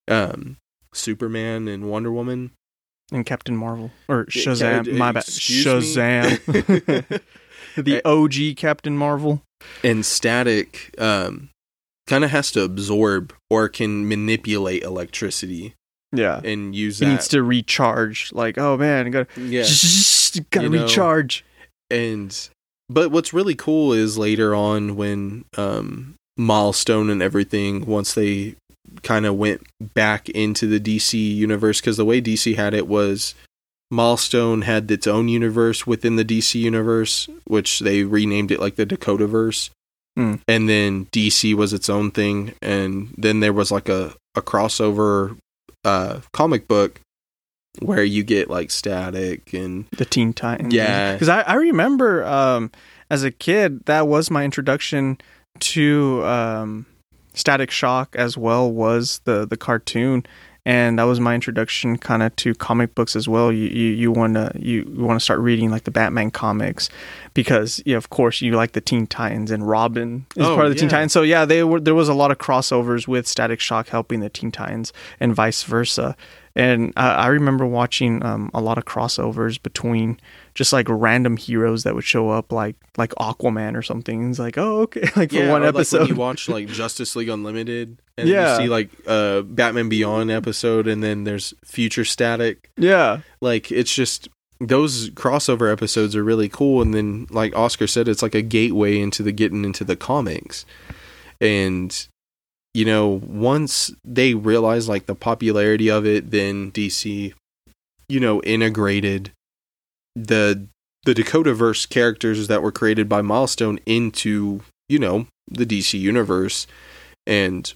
um, 0.07 0.57
Superman 0.93 1.67
and 1.67 1.89
Wonder 1.89 2.11
Woman. 2.11 2.51
And 3.11 3.25
Captain 3.25 3.57
Marvel 3.57 3.91
or 4.07 4.25
Shazam. 4.27 4.95
my 4.97 5.11
bad. 5.11 5.23
Shazam. 5.25 6.39
the 7.75 8.01
OG 8.05 8.55
Captain 8.57 8.97
Marvel. 8.97 9.41
and 9.83 10.05
static 10.05 10.95
um 10.97 11.49
kind 12.07 12.23
of 12.23 12.31
has 12.31 12.51
to 12.51 12.61
absorb 12.63 13.33
or 13.49 13.69
can 13.69 14.07
manipulate 14.07 14.83
electricity 14.83 15.75
Yeah. 16.13 16.41
and 16.43 16.73
use 16.75 16.99
He 16.99 17.05
that 17.05 17.11
needs 17.11 17.27
to 17.29 17.43
recharge. 17.43 18.31
Like, 18.33 18.57
oh 18.57 18.77
man, 18.77 19.11
gotta 19.11 19.27
yeah 19.39 19.63
gotta 20.49 20.63
You 20.65 20.69
know, 20.69 20.83
recharge. 20.83 21.43
and 21.89 22.49
but 22.89 23.11
what's 23.11 23.33
really 23.33 23.55
cool 23.55 23.91
is 23.93 24.17
later 24.17 24.55
on 24.55 24.95
when 24.95 25.43
um 25.57 26.15
milestone 26.41 27.09
and 27.09 27.21
everything 27.21 27.85
once 27.85 28.13
they 28.13 28.55
kind 29.03 29.25
of 29.25 29.35
went 29.35 29.61
back 29.93 30.27
into 30.29 30.67
the 30.67 30.79
dc 30.79 31.13
universe 31.13 31.79
because 31.79 31.97
the 31.97 32.05
way 32.05 32.21
dc 32.21 32.55
had 32.55 32.73
it 32.73 32.87
was 32.87 33.35
milestone 33.89 34.63
had 34.63 34.89
its 34.89 35.05
own 35.07 35.27
universe 35.29 35.85
within 35.85 36.15
the 36.15 36.25
dc 36.25 36.55
universe 36.55 37.29
which 37.45 37.79
they 37.79 38.03
renamed 38.03 38.51
it 38.51 38.59
like 38.59 38.75
the 38.75 38.85
dakota 38.85 39.27
verse 39.27 39.69
Hmm. 40.17 40.35
and 40.45 40.67
then 40.67 41.05
DC 41.13 41.53
was 41.53 41.71
its 41.71 41.89
own 41.89 42.11
thing, 42.11 42.53
and 42.61 43.13
then 43.17 43.39
there 43.39 43.53
was 43.53 43.71
like 43.71 43.87
a 43.87 44.13
a 44.35 44.41
crossover 44.41 45.37
uh, 45.85 46.19
comic 46.33 46.67
book 46.67 46.99
where 47.79 48.03
you 48.03 48.21
get 48.21 48.49
like 48.49 48.71
Static 48.71 49.53
and 49.53 49.85
the 49.97 50.03
Teen 50.03 50.33
Titans. 50.33 50.73
Yeah. 50.73 51.13
because 51.13 51.29
I, 51.29 51.43
I 51.43 51.53
remember 51.53 52.25
um, 52.25 52.71
as 53.09 53.23
a 53.23 53.31
kid 53.31 53.85
that 53.85 54.05
was 54.05 54.29
my 54.29 54.43
introduction 54.43 55.17
to 55.59 56.23
um, 56.25 56.85
Static 57.33 57.71
Shock 57.71 58.15
as 58.15 58.37
well 58.37 58.71
was 58.71 59.21
the 59.25 59.45
the 59.45 59.57
cartoon, 59.57 60.25
and 60.65 60.99
that 60.99 61.03
was 61.03 61.19
my 61.19 61.33
introduction 61.35 61.97
kind 61.97 62.23
of 62.23 62.35
to 62.37 62.53
comic 62.53 62.93
books 62.95 63.15
as 63.15 63.27
well. 63.27 63.51
You 63.51 63.67
you, 63.67 64.13
to 64.13 64.51
you, 64.55 64.83
to 64.83 65.19
start 65.19 65.39
reading 65.39 65.69
like 65.71 65.83
the 65.83 65.91
Batman 65.91 66.31
comics 66.31 66.89
because 67.33 67.81
yeah, 67.85 67.97
of 67.97 68.09
course 68.09 68.41
you 68.41 68.53
like 68.53 68.73
the 68.73 68.81
Teen 68.81 69.07
Titans 69.07 69.51
and 69.51 69.67
Robin 69.67 70.25
is 70.35 70.45
Oh, 70.45 70.55
part 70.55 70.67
of 70.67 70.73
the 70.73 70.79
Teen 70.79 70.89
yeah. 70.89 70.95
Titans. 70.97 71.13
So 71.13 71.21
yeah, 71.21 71.45
they 71.45 71.63
were 71.63 71.79
there 71.79 71.95
was 71.95 72.09
a 72.09 72.13
lot 72.13 72.31
of 72.31 72.37
crossovers 72.37 73.07
with 73.07 73.27
Static 73.27 73.59
Shock 73.59 73.89
helping 73.89 74.19
the 74.19 74.29
Teen 74.29 74.51
Titans 74.51 74.93
and 75.19 75.33
vice 75.33 75.63
versa. 75.63 76.15
And 76.53 76.91
I, 76.97 77.11
I 77.11 77.27
remember 77.27 77.65
watching 77.65 78.23
um, 78.25 78.51
a 78.53 78.59
lot 78.59 78.77
of 78.77 78.83
crossovers 78.83 79.61
between 79.61 80.19
just 80.53 80.73
like 80.73 80.87
random 80.89 81.37
heroes 81.37 81.83
that 81.83 81.95
would 81.95 82.03
show 82.03 82.29
up, 82.29 82.51
like 82.51 82.75
like 82.97 83.11
Aquaman 83.19 83.75
or 83.75 83.81
something. 83.81 84.29
It's 84.29 84.39
like, 84.39 84.57
oh, 84.57 84.81
okay, 84.81 85.01
like 85.15 85.31
for 85.31 85.47
one 85.49 85.61
like, 85.61 85.69
episode. 85.69 85.99
when 86.01 86.07
you 86.09 86.15
watch 86.15 86.49
like 86.49 86.67
Justice 86.67 87.15
League 87.15 87.29
Unlimited, 87.29 88.01
and 88.17 88.27
Yeah. 88.27 88.57
you 88.57 88.63
see 88.63 88.69
like 88.69 88.89
uh 89.07 89.41
Batman 89.41 89.89
Beyond 89.89 90.29
episode, 90.31 90.87
and 90.87 91.01
then 91.03 91.23
there's 91.23 91.53
Future 91.65 92.05
Static. 92.05 92.69
yeah, 92.77 93.19
Like 93.41 93.71
it's 93.71 93.93
just 93.93 94.27
those 94.59 95.09
crossover 95.11 95.71
episodes 95.71 96.15
are 96.15 96.23
really 96.23 96.47
cool, 96.49 96.81
and 96.81 96.93
then 96.93 97.27
like 97.31 97.55
Oscar 97.55 97.87
said, 97.87 98.07
it's 98.07 98.21
like 98.21 98.35
a 98.35 98.41
gateway 98.43 98.99
into 98.99 99.23
the 99.23 99.31
getting 99.31 99.63
into 99.65 99.83
the 99.83 99.95
comics, 99.95 100.65
and 101.39 102.07
you 102.73 102.85
know 102.85 103.21
once 103.25 103.91
they 104.05 104.33
realized 104.33 104.87
like 104.87 105.05
the 105.05 105.15
popularity 105.15 105.89
of 105.89 106.05
it, 106.05 106.31
then 106.31 106.71
DC, 106.71 107.33
you 108.07 108.19
know, 108.19 108.41
integrated 108.43 109.31
the 110.15 110.67
the 111.05 111.13
Dakota 111.13 111.53
verse 111.53 111.85
characters 111.85 112.47
that 112.47 112.61
were 112.61 112.71
created 112.71 113.09
by 113.09 113.21
Milestone 113.21 113.79
into 113.85 114.61
you 114.89 114.99
know 114.99 115.27
the 115.49 115.65
DC 115.65 115.99
universe, 115.99 116.67
and 117.25 117.73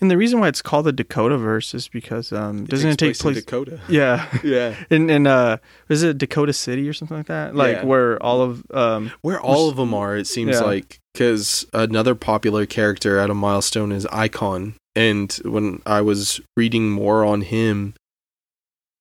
and 0.00 0.10
the 0.10 0.16
reason 0.16 0.40
why 0.40 0.48
it's 0.48 0.62
called 0.62 0.86
the 0.86 0.92
Dakota 0.92 1.36
verse 1.38 1.74
is 1.74 1.88
because 1.88 2.32
um, 2.32 2.64
doesn't 2.64 2.90
it 2.90 2.98
take 2.98 3.10
in 3.10 3.14
place? 3.14 3.36
Dakota? 3.36 3.80
yeah, 3.88 4.26
Yeah, 4.44 4.74
in 4.90 5.08
in 5.10 5.26
uh, 5.26 5.58
is 5.88 6.02
it 6.02 6.18
Dakota 6.18 6.52
City 6.52 6.88
or 6.88 6.92
something 6.92 7.16
like 7.16 7.26
that? 7.26 7.54
Like 7.54 7.76
Yeah. 7.78 7.84
where 7.84 8.22
all 8.22 8.40
of 8.42 8.64
um, 8.72 9.12
where 9.22 9.40
all 9.40 9.68
of 9.68 9.76
them 9.76 9.92
are, 9.94 10.16
it 10.16 10.26
seems 10.26 10.56
Yeah. 10.56 10.62
like, 10.62 10.98
because 11.14 11.66
another 11.72 12.14
popular 12.14 12.66
character 12.66 13.18
out 13.20 13.30
of 13.30 13.36
Milestone 13.36 13.92
is 13.92 14.06
Icon, 14.06 14.74
and 14.94 15.32
when 15.44 15.82
I 15.86 16.00
was 16.00 16.40
reading 16.56 16.90
more 16.90 17.24
on 17.24 17.42
him, 17.42 17.94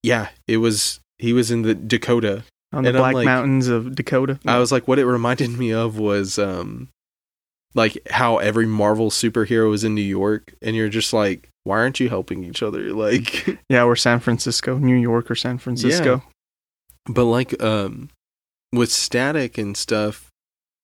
yeah, 0.04 0.30
it 0.48 0.58
was 0.58 1.00
he 1.18 1.34
was 1.34 1.52
in 1.52 1.62
the 1.64 1.74
Dakota. 1.76 2.44
On 2.76 2.84
the 2.84 2.90
And 2.90 2.98
Black 2.98 3.14
like- 3.16 3.26
Mountains 3.26 3.68
of 3.68 3.96
Dakota. 3.96 4.40
I 4.46 4.60
was 4.60 4.72
like, 4.72 4.88
what 4.88 5.00
it 5.00 5.06
reminded 5.06 5.50
me 5.58 5.72
of 5.74 5.98
was 5.98 6.38
um, 6.38 6.90
like 7.74 7.98
how 8.10 8.38
every 8.38 8.66
Marvel 8.66 9.10
superhero 9.10 9.74
is 9.74 9.84
in 9.84 9.96
New 9.96 10.02
York, 10.02 10.54
and 10.62 10.76
you're 10.76 10.90
just 10.90 11.14
like, 11.14 11.50
why 11.64 11.78
aren't 11.78 12.00
you 12.00 12.10
helping 12.10 12.44
each 12.44 12.62
other? 12.62 12.94
Like, 12.94 13.58
yeah, 13.70 13.84
we're 13.86 13.96
San 13.96 14.20
Francisco, 14.20 14.78
New 14.78 14.96
York, 14.96 15.30
or 15.32 15.36
San 15.36 15.58
Francisco. 15.58 16.22
but 17.08 17.26
like 17.26 17.62
um 17.64 18.10
with 18.74 18.92
static 18.92 19.58
and 19.60 19.78
stuff 19.78 20.28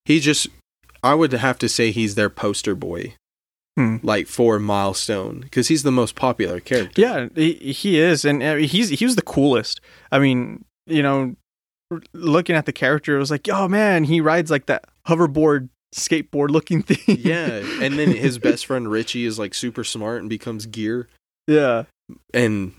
he 0.06 0.20
just 0.20 0.48
i 1.04 1.14
would 1.16 1.34
have 1.34 1.58
to 1.58 1.68
say 1.68 1.90
he's 1.92 2.14
their 2.16 2.30
poster 2.30 2.76
boy 2.76 3.16
Hmm. 3.78 3.98
like 4.04 4.28
for 4.28 4.60
milestone 4.60 5.40
because 5.42 5.68
he's 5.70 5.84
the 5.84 5.92
most 5.92 6.14
popular 6.16 6.60
character 6.60 7.02
Yeah, 7.02 7.28
he, 7.34 7.54
he 7.74 8.00
is, 8.00 8.24
and 8.26 8.44
uh, 8.44 8.56
he's 8.56 8.90
he 8.90 9.06
was 9.06 9.16
the 9.16 9.22
coolest. 9.22 9.80
I 10.12 10.20
mean, 10.20 10.66
you 10.86 11.02
know, 11.02 11.36
looking 12.14 12.56
at 12.56 12.66
the 12.66 12.74
character, 12.74 13.16
it 13.16 13.20
was 13.20 13.32
like, 13.32 13.48
oh 13.50 13.68
man, 13.68 14.04
he 14.06 14.22
rides 14.22 14.50
like 14.52 14.68
that 14.68 14.86
hoverboard, 15.08 15.70
skateboard 15.94 16.50
looking 16.50 16.82
thing. 16.84 17.18
yeah 17.20 17.62
and 17.82 18.00
then 18.00 18.12
his 18.12 18.38
best 18.38 18.66
friend 18.66 18.90
richie 18.90 19.26
is 19.26 19.38
like 19.38 19.54
super 19.54 19.84
smart 19.84 20.22
and 20.22 20.30
becomes 20.30 20.66
gear 20.66 21.10
yeah, 21.48 21.84
and 22.34 22.74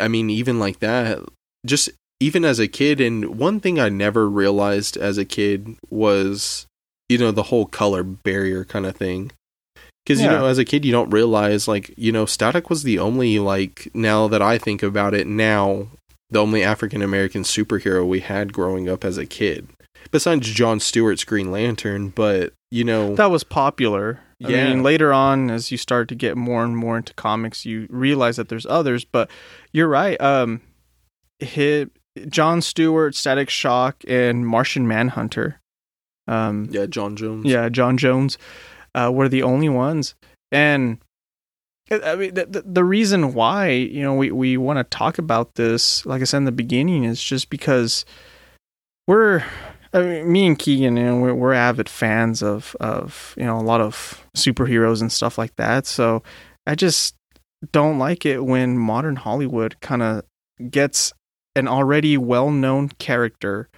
i 0.00 0.08
mean 0.08 0.28
even 0.30 0.58
like 0.58 0.80
that 0.80 1.20
just 1.64 1.90
even 2.18 2.44
as 2.44 2.58
a 2.58 2.66
kid 2.66 3.00
and 3.00 3.38
one 3.38 3.60
thing 3.60 3.78
i 3.78 3.88
never 3.88 4.28
realized 4.28 4.96
as 4.96 5.16
a 5.16 5.24
kid 5.24 5.76
was 5.90 6.66
you 7.08 7.18
know 7.18 7.30
the 7.30 7.44
whole 7.44 7.66
color 7.66 8.02
barrier 8.02 8.64
kind 8.64 8.84
of 8.84 8.96
thing 8.96 9.30
because 10.04 10.20
Yeah. 10.20 10.32
you 10.32 10.38
know 10.38 10.46
as 10.46 10.58
a 10.58 10.64
kid 10.64 10.84
you 10.84 10.90
don't 10.90 11.10
realize 11.10 11.68
like 11.68 11.94
you 11.96 12.10
know 12.10 12.26
static 12.26 12.68
was 12.68 12.82
the 12.82 12.98
only 12.98 13.38
like 13.38 13.88
now 13.94 14.26
that 14.26 14.42
i 14.42 14.58
think 14.58 14.82
about 14.82 15.14
it 15.14 15.28
now 15.28 15.86
the 16.30 16.38
only 16.40 16.62
african 16.62 17.02
american 17.02 17.42
superhero 17.42 18.06
we 18.06 18.20
had 18.20 18.52
growing 18.52 18.88
up 18.88 19.04
as 19.04 19.18
a 19.18 19.26
kid 19.26 19.68
besides 20.10 20.48
john 20.50 20.78
stewart's 20.80 21.24
green 21.24 21.50
lantern 21.50 22.08
but 22.10 22.52
you 22.70 22.84
know 22.84 23.14
that 23.16 23.30
was 23.30 23.42
popular. 23.44 24.20
I 24.42 24.48
Yeah. 24.48 24.68
mean, 24.68 24.82
later 24.82 25.12
on, 25.12 25.50
as 25.50 25.70
you 25.70 25.76
start 25.76 26.08
to 26.08 26.14
get 26.14 26.34
more 26.34 26.64
and 26.64 26.74
more 26.74 26.96
into 26.96 27.12
comics, 27.12 27.66
you 27.66 27.86
realize 27.90 28.36
that 28.36 28.48
there's 28.48 28.64
others. 28.64 29.04
But 29.04 29.28
you're 29.70 29.86
right. 29.88 30.18
Um, 30.18 30.62
hit 31.40 31.90
John 32.28 32.62
Stewart, 32.62 33.14
Static 33.14 33.50
Shock, 33.50 33.96
and 34.08 34.46
Martian 34.46 34.88
Manhunter. 34.88 35.60
Um, 36.28 36.68
yeah 36.70 36.86
john 36.86 37.16
jones 37.16 37.44
Yeah, 37.44 37.68
John 37.68 37.98
Jones 37.98 38.38
uh, 38.94 39.10
were 39.12 39.28
the 39.28 39.42
only 39.42 39.68
ones, 39.68 40.14
and 40.52 40.98
I 41.90 42.14
mean 42.14 42.34
the, 42.34 42.46
the 42.46 42.62
the 42.62 42.84
reason 42.84 43.34
why 43.34 43.70
you 43.70 44.02
know 44.02 44.14
we 44.14 44.30
we 44.30 44.56
want 44.56 44.78
to 44.78 44.84
talk 44.96 45.18
about 45.18 45.56
this, 45.56 46.06
like 46.06 46.20
I 46.20 46.24
said 46.24 46.38
in 46.38 46.44
the 46.44 46.52
beginning, 46.52 47.04
is 47.04 47.22
just 47.22 47.50
because 47.50 48.04
we're. 49.06 49.44
I 49.92 50.02
mean, 50.02 50.30
me 50.30 50.46
and 50.46 50.56
Keegan, 50.56 50.96
you 50.96 51.02
know, 51.02 51.16
we're, 51.16 51.34
we're 51.34 51.52
avid 51.52 51.88
fans 51.88 52.44
of 52.44 52.76
of 52.78 53.34
you 53.36 53.44
know 53.44 53.58
a 53.58 53.60
lot 53.62 53.80
of 53.80 54.24
superheroes 54.36 55.00
and 55.00 55.10
stuff 55.10 55.36
like 55.36 55.56
that. 55.56 55.84
So 55.84 56.22
I 56.64 56.76
just 56.76 57.16
don't 57.72 57.98
like 57.98 58.24
it 58.24 58.44
when 58.44 58.78
modern 58.78 59.16
Hollywood 59.16 59.80
kind 59.80 60.02
of 60.02 60.22
gets 60.70 61.12
an 61.56 61.66
already 61.66 62.16
well 62.16 62.52
known 62.52 62.90
character 63.00 63.68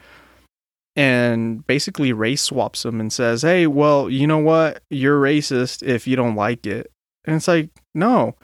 and 0.95 1.67
basically 1.67 2.13
race 2.13 2.43
swaps 2.43 2.83
them 2.83 3.01
and 3.01 3.11
says, 3.11 3.41
"Hey, 3.41 3.67
well, 3.67 4.11
you 4.11 4.27
know 4.27 4.39
what? 4.39 4.83
You're 4.91 5.19
racist 5.19 5.83
if 5.83 6.07
you 6.07 6.17
don't 6.17 6.37
like 6.37 6.67
it." 6.67 6.92
And 7.25 7.37
it's 7.37 7.49
like, 7.49 7.71
no, 7.95 8.35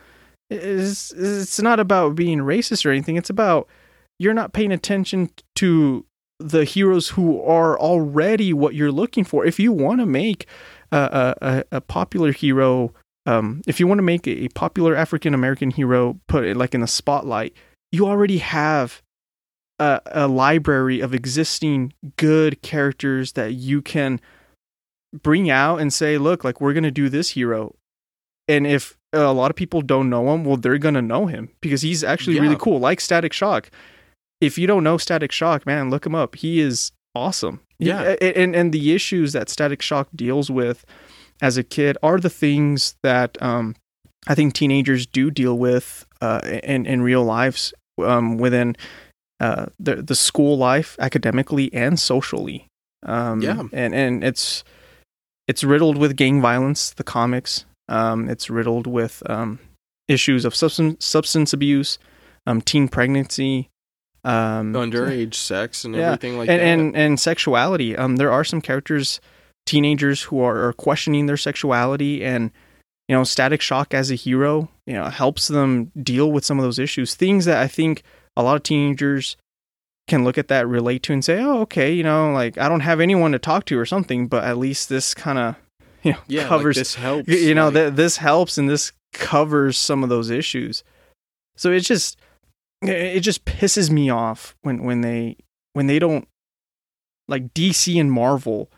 it's 0.50 1.12
it's 1.12 1.60
not 1.60 1.80
about 1.80 2.14
being 2.14 2.38
racist 2.38 2.86
or 2.86 2.90
anything. 2.90 3.16
It's 3.16 3.30
about 3.30 3.68
you're 4.18 4.34
not 4.34 4.52
paying 4.52 4.72
attention 4.72 5.30
to 5.56 6.04
the 6.40 6.64
heroes 6.64 7.08
who 7.10 7.42
are 7.42 7.78
already 7.78 8.52
what 8.52 8.74
you're 8.74 8.92
looking 8.92 9.24
for. 9.24 9.44
If 9.44 9.58
you 9.58 9.72
want 9.72 10.00
to 10.00 10.06
make 10.06 10.46
a, 10.92 11.34
a, 11.40 11.64
a 11.76 11.80
popular 11.80 12.32
hero, 12.32 12.92
um, 13.26 13.62
if 13.66 13.80
you 13.80 13.86
want 13.86 13.98
to 13.98 14.04
make 14.04 14.26
a, 14.26 14.48
popular 14.48 14.94
African 14.94 15.34
American 15.34 15.70
hero, 15.70 16.18
put 16.28 16.44
it 16.44 16.56
like 16.56 16.74
in 16.74 16.80
the 16.80 16.86
spotlight, 16.86 17.54
you 17.90 18.06
already 18.06 18.38
have 18.38 19.02
a, 19.78 20.00
a 20.06 20.28
library 20.28 21.00
of 21.00 21.12
existing 21.12 21.92
good 22.16 22.62
characters 22.62 23.32
that 23.32 23.54
you 23.54 23.82
can 23.82 24.20
bring 25.22 25.50
out 25.50 25.80
and 25.80 25.92
say, 25.92 26.18
look, 26.18 26.44
like 26.44 26.60
we're 26.60 26.74
gonna 26.74 26.90
do 26.90 27.08
this 27.08 27.30
hero, 27.30 27.74
and 28.48 28.66
if 28.66 28.96
a 29.12 29.32
lot 29.32 29.50
of 29.50 29.56
people 29.56 29.80
don't 29.82 30.10
know 30.10 30.32
him, 30.34 30.44
well, 30.44 30.56
they're 30.56 30.78
gonna 30.78 31.02
know 31.02 31.26
him 31.26 31.50
because 31.60 31.82
he's 31.82 32.02
actually 32.04 32.38
really 32.40 32.56
cool, 32.58 32.78
like 32.80 33.00
Static 33.00 33.32
Shock. 33.32 33.70
If 34.40 34.58
you 34.58 34.66
don't 34.66 34.84
know 34.84 34.98
Static 34.98 35.32
Shock, 35.32 35.66
man, 35.66 35.90
look 35.90 36.06
him 36.06 36.14
up. 36.14 36.36
He 36.36 36.60
is 36.60 36.92
awesome. 37.14 37.60
Yeah. 37.78 38.14
A- 38.20 38.38
and 38.38 38.54
and 38.54 38.72
the 38.72 38.94
issues 38.94 39.32
that 39.32 39.48
Static 39.48 39.82
Shock 39.82 40.08
deals 40.14 40.50
with 40.50 40.84
as 41.40 41.56
a 41.56 41.62
kid 41.62 41.96
are 42.02 42.18
the 42.18 42.30
things 42.30 42.96
that 43.02 43.40
um, 43.42 43.74
I 44.26 44.34
think 44.34 44.52
teenagers 44.54 45.06
do 45.06 45.30
deal 45.30 45.56
with 45.58 46.06
uh, 46.20 46.40
in 46.64 46.86
in 46.86 47.02
real 47.02 47.24
lives 47.24 47.72
um, 48.02 48.36
within 48.38 48.76
uh, 49.40 49.66
the 49.78 49.96
the 49.96 50.14
school 50.16 50.56
life, 50.58 50.96
academically 51.00 51.72
and 51.72 51.98
socially. 51.98 52.66
Um, 53.06 53.40
Yeah. 53.40 53.62
and 53.72 53.94
and 53.94 54.22
it's 54.24 54.64
it's 55.46 55.64
riddled 55.64 55.96
with 55.96 56.16
gang 56.16 56.40
violence. 56.40 56.90
The 56.90 57.04
comics, 57.04 57.64
um, 57.88 58.28
it's 58.28 58.50
riddled 58.50 58.86
with 58.86 59.22
um, 59.30 59.58
issues 60.08 60.44
of 60.44 60.54
substance 60.54 61.04
substance 61.04 61.52
abuse, 61.52 61.98
um, 62.46 62.60
teen 62.60 62.88
pregnancy, 62.88 63.68
um, 64.24 64.72
underage 64.72 65.34
sex 65.34 65.84
and 65.84 65.94
Yeah, 65.94 66.08
everything 66.08 66.38
like 66.38 66.48
and, 66.48 66.60
that 66.60 66.66
and 66.66 66.96
and 66.96 67.20
sexuality. 67.20 67.96
Um, 67.96 68.16
there 68.16 68.32
are 68.32 68.44
some 68.44 68.60
characters, 68.60 69.20
teenagers 69.66 70.22
who 70.22 70.40
are, 70.40 70.68
are 70.68 70.72
questioning 70.72 71.26
their 71.26 71.36
sexuality, 71.36 72.24
and 72.24 72.50
you 73.08 73.16
know, 73.16 73.24
Static 73.24 73.62
Shock 73.62 73.94
as 73.94 74.10
a 74.10 74.14
hero, 74.14 74.68
you 74.86 74.94
know, 74.94 75.06
helps 75.06 75.48
them 75.48 75.90
deal 76.02 76.30
with 76.30 76.44
some 76.44 76.58
of 76.58 76.64
those 76.64 76.78
issues. 76.78 77.14
Things 77.14 77.46
that 77.46 77.58
I 77.58 77.66
think 77.66 78.02
a 78.36 78.42
lot 78.42 78.56
of 78.56 78.62
teenagers 78.62 79.36
can 80.08 80.24
look 80.24 80.36
at 80.38 80.48
that, 80.48 80.66
relate 80.66 81.02
to, 81.04 81.12
and 81.12 81.24
say, 81.24 81.40
"Oh, 81.40 81.60
okay, 81.62 81.92
you 81.92 82.02
know, 82.02 82.32
like 82.32 82.58
I 82.58 82.68
don't 82.68 82.80
have 82.80 83.00
anyone 83.00 83.32
to 83.32 83.38
talk 83.38 83.64
to 83.66 83.78
or 83.78 83.86
something, 83.86 84.26
but 84.26 84.44
at 84.44 84.58
least 84.58 84.88
this 84.88 85.14
kind 85.14 85.38
of 85.38 85.56
you 86.02 86.12
know 86.12 86.18
Yeah, 86.28 86.46
covers 86.48 86.76
like 86.76 86.80
this 86.80 86.94
helps. 86.94 87.28
You 87.28 87.54
know 87.54 87.66
like- 87.66 87.74
that 87.74 87.96
this 87.96 88.16
helps 88.18 88.58
and 88.58 88.68
this 88.68 88.92
covers 89.12 89.76
some 89.78 90.02
of 90.02 90.08
those 90.10 90.30
issues 90.30 90.84
so 91.56 91.72
it 91.72 91.80
just 91.80 92.18
it 92.82 93.20
just 93.20 93.44
pisses 93.46 93.90
me 93.90 94.10
off 94.10 94.54
when 94.62 94.82
when 94.84 95.00
they 95.00 95.36
when 95.72 95.86
they 95.86 95.98
don't 95.98 96.28
like 97.26 97.52
dc 97.54 97.98
and 98.00 98.12
marvel 98.12 98.70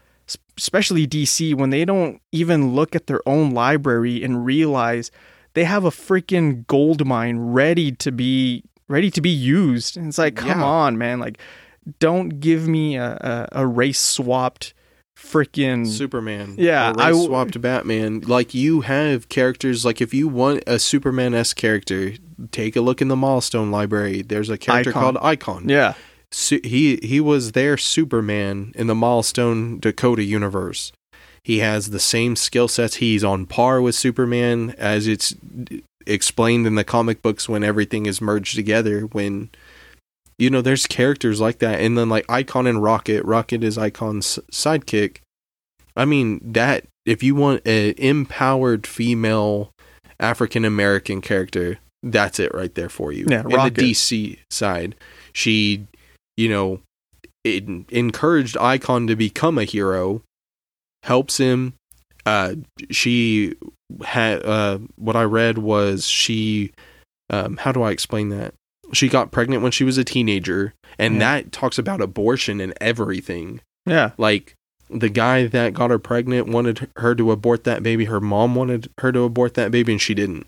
especially 0.57 1.07
dc 1.07 1.55
when 1.57 1.71
they 1.71 1.85
don't 1.85 2.21
even 2.33 2.75
look 2.75 2.95
at 2.95 3.07
their 3.09 3.21
own 3.29 3.51
library 3.51 4.23
and 4.23 4.45
realize 4.47 5.11
they 5.55 5.65
have 5.65 5.85
a 5.85 5.91
freaking 5.91 6.65
gold 6.69 7.05
mine 7.07 7.39
ready 7.39 7.91
to 7.91 8.13
be 8.13 8.63
ready 8.89 9.11
to 9.11 9.21
be 9.21 9.31
used 9.31 9.97
and 9.97 10.07
it's 10.09 10.19
like 10.19 10.37
come 10.37 10.61
Yeah. 10.61 10.65
on 10.65 10.97
man 10.97 11.19
like 11.19 11.39
don't 11.99 12.41
give 12.41 12.69
me 12.69 12.97
a, 12.97 13.49
a, 13.53 13.61
a 13.63 13.67
race 13.67 13.99
swapped 13.99 14.75
freaking 15.21 15.87
Superman. 15.87 16.55
Yeah, 16.59 16.93
I 16.97 17.13
swapped 17.13 17.61
Batman. 17.61 18.21
Like 18.21 18.55
you 18.55 18.83
have 18.83 19.29
characters. 19.29 19.85
Like 19.85 20.01
if 20.01 20.15
you 20.15 20.29
want 20.29 20.63
a 20.67 20.79
Superman 20.79 21.35
s 21.35 21.53
character, 21.53 22.15
take 22.51 22.77
a 22.77 22.81
look 22.81 23.01
in 23.01 23.09
the 23.09 23.17
Milestone 23.17 23.71
library. 23.71 24.23
There's 24.23 24.51
a 24.51 24.59
character 24.59 24.91
Icon. 24.91 25.03
called 25.03 25.17
Icon. 25.21 25.69
yeah 25.69 25.95
Su- 26.33 26.61
he 26.63 26.99
he 27.03 27.21
was 27.21 27.53
their 27.53 27.77
Superman 27.77 28.73
in 28.75 28.87
the 28.87 28.95
Milestone 28.95 29.79
Dakota 29.81 30.23
universe. 30.23 30.93
He 31.43 31.59
has 31.59 31.91
the 31.91 32.01
same 32.01 32.37
skill 32.37 32.69
sets. 32.69 32.97
He's 32.97 33.25
on 33.25 33.47
par 33.47 33.81
with 33.81 33.95
Superman 33.95 34.75
as 34.79 35.07
it's 35.07 35.35
explained 36.07 36.67
in 36.67 36.75
the 36.75 36.85
comic 36.85 37.23
books 37.23 37.49
when 37.49 37.65
everything 37.65 38.07
is 38.07 38.21
merged 38.21 38.55
together. 38.55 39.03
When 39.03 39.51
you 40.41 40.49
know 40.51 40.63
there's 40.63 40.87
characters 40.87 41.41
like 41.41 41.59
that, 41.59 41.81
and 41.81 41.97
then 41.97 42.09
like 42.09 42.25
Icon 42.29 42.67
and 42.67 42.83
Rocket. 42.83 43.25
Rocket 43.25 43.63
is 43.63 43.77
Icon's 43.77 44.39
sidekick. 44.51 45.19
I 45.97 46.05
mean 46.07 46.41
that 46.43 46.87
if 47.05 47.23
you 47.23 47.35
want 47.35 47.67
an 47.67 47.95
empowered 47.99 48.87
female 48.87 49.71
African 50.19 50.65
American 50.65 51.21
character, 51.21 51.79
that's 52.03 52.41
it 52.41 52.55
right 52.55 52.75
there 52.75 52.89
for 52.89 53.13
you. 53.13 53.27
Yeah, 53.29 53.43
in 53.43 53.51
the 53.51 53.71
DC 53.71 54.39
side, 54.51 54.95
she, 55.33 55.87
you 56.37 56.49
know, 56.49 56.81
it 57.45 57.65
encouraged 57.91 58.57
Icon 58.57 59.07
to 59.09 59.17
become 59.17 59.59
a 59.59 59.65
hero, 59.65 60.23
helps 61.03 61.37
him. 61.37 61.75
Uh, 62.25 62.55
she 62.91 63.55
had 64.05 64.45
uh, 64.45 64.79
what 64.97 65.17
I 65.17 65.25
read 65.25 65.59
was 65.59 66.07
she, 66.07 66.73
um, 67.29 67.59
how 67.59 67.73
do 67.73 67.83
I 67.83 67.91
explain 67.91 68.31
that? 68.31 68.55
She 68.93 69.09
got 69.09 69.31
pregnant 69.31 69.63
when 69.63 69.73
she 69.73 69.85
was 69.85 69.99
a 69.99 70.05
teenager, 70.05 70.75
and 70.99 71.15
Yeah. 71.15 71.21
that 71.43 71.53
talks 71.53 71.79
about 71.79 72.01
abortion 72.01 72.61
and 72.61 72.75
everything. 72.81 73.61
yeah 73.87 74.11
Like 74.19 74.55
the 74.89 75.09
guy 75.09 75.47
that 75.47 75.73
got 75.75 75.91
her 75.91 75.99
pregnant 76.01 76.49
wanted 76.49 76.89
her 76.97 77.15
to 77.15 77.31
abort 77.31 77.63
that 77.65 77.83
baby. 77.83 78.07
Her 78.07 78.21
mom 78.21 78.55
wanted 78.57 78.91
her 78.99 79.13
to 79.13 79.21
abort 79.21 79.55
that 79.55 79.71
baby, 79.71 79.93
and 79.93 80.01
she 80.03 80.15
didn't. 80.15 80.47